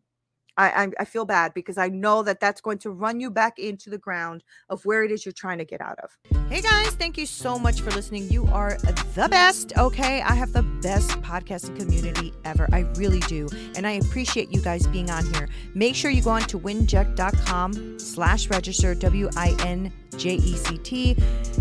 I, 0.62 0.84
I, 0.84 0.88
I 1.00 1.06
feel 1.06 1.26
bad 1.26 1.56
because 1.56 1.80
I 1.80 1.88
know 1.88 2.22
that 2.22 2.40
that's 2.40 2.62
going 2.62 2.78
to 2.80 2.92
run 2.92 3.20
you 3.20 3.32
back 3.32 3.58
into 3.58 3.90
the 3.90 3.98
ground 3.98 4.44
of 4.70 4.86
where 4.86 5.04
it 5.04 5.12
is 5.12 5.26
you're 5.26 5.34
trying 5.34 5.58
to 5.58 5.66
get 5.66 5.82
out 5.82 5.98
of. 6.00 6.16
Hey 6.50 6.62
guys, 6.62 6.90
thank 6.90 7.18
you 7.18 7.26
so 7.26 7.58
much 7.58 7.82
for 7.82 7.90
listening. 7.92 8.30
You 8.30 8.46
are 8.48 8.78
the 9.16 9.28
best. 9.30 9.76
Okay, 9.78 10.22
I 10.22 10.36
have 10.36 10.54
the 10.54 10.64
best 10.64 11.10
podcasting 11.22 11.80
community 11.80 12.34
ever. 12.46 12.68
I 12.72 12.82
really 12.96 13.22
do, 13.22 13.50
and 13.76 13.88
I 13.88 13.94
appreciate 13.94 14.52
you 14.52 14.62
guys 14.62 14.86
being 14.88 15.10
on 15.10 15.26
here. 15.34 15.50
Make 15.74 15.96
sure 15.96 16.12
you 16.12 16.22
go 16.22 16.32
on 16.32 16.42
to 16.44 16.60
winject.com 16.60 17.98
slash 17.98 18.50
register 18.50 18.94
W 18.94 19.30
I 19.36 19.56
N 19.66 19.92
J-E-C-T 20.18 21.18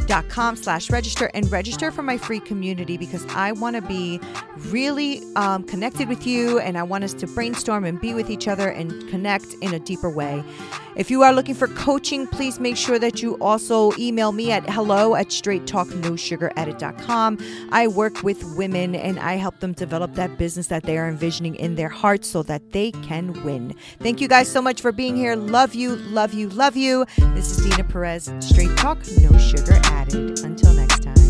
dot 0.07 0.29
com 0.29 0.57
slash 0.57 0.91
register 0.91 1.31
and 1.35 1.51
register 1.51 1.91
for 1.91 2.03
my 2.03 2.19
free 2.19 2.41
community 2.41 2.97
because 2.97 3.25
I 3.31 3.53
want 3.53 3.77
to 3.77 3.83
be 3.83 4.21
really 4.69 5.23
um, 5.37 5.65
connected 5.65 6.09
with 6.09 6.27
you 6.27 6.59
and 6.59 6.77
I 6.79 6.83
want 6.83 7.05
us 7.05 7.15
to 7.15 7.27
brainstorm 7.27 7.85
and 7.85 8.01
be 8.01 8.15
with 8.15 8.31
each 8.31 8.49
other 8.49 8.69
and 8.69 9.09
connect 9.09 9.55
in 9.61 9.75
a 9.75 9.79
deeper 9.79 10.11
way. 10.11 10.45
If 11.01 11.11
you 11.11 11.23
are 11.23 11.33
looking 11.33 11.55
for 11.55 11.69
coaching, 11.69 12.27
please 12.27 12.61
make 12.61 12.77
sure 12.77 12.99
that 12.99 13.23
you 13.23 13.39
also 13.41 13.91
email 13.99 14.33
me 14.33 14.53
at 14.53 14.69
hello 14.69 15.15
at 15.15 15.29
straighttalknosugaradded.com. 15.29 17.39
I 17.73 17.89
work 17.89 18.23
with 18.23 18.45
women 18.55 18.95
and 18.95 19.19
I 19.19 19.37
help 19.37 19.61
them 19.61 19.73
develop 19.73 20.13
that 20.17 20.37
business 20.37 20.67
that 20.67 20.83
they 20.83 20.99
are 20.99 21.09
envisioning 21.09 21.55
in 21.55 21.77
their 21.77 21.89
hearts 21.89 22.29
so 22.29 22.43
that 22.43 22.73
they 22.73 22.91
can 22.91 23.33
win. 23.45 23.75
Thank 24.01 24.21
you 24.21 24.29
guys 24.29 24.53
so 24.53 24.61
much 24.61 24.83
for 24.83 24.93
being 24.93 25.17
here. 25.17 25.37
Love 25.37 25.75
you, 25.75 25.97
love 25.97 26.35
you, 26.35 26.51
love 26.51 26.77
you. 26.77 27.07
This 27.33 27.51
is 27.51 27.65
Dina 27.65 27.85
Perez, 27.85 28.31
Straight 28.41 28.77
Talk, 28.77 28.99
No 29.23 29.39
Sugar 29.39 29.81
Added. 29.85 30.41
Until 30.41 30.75
next 30.75 31.03
time. 31.03 31.30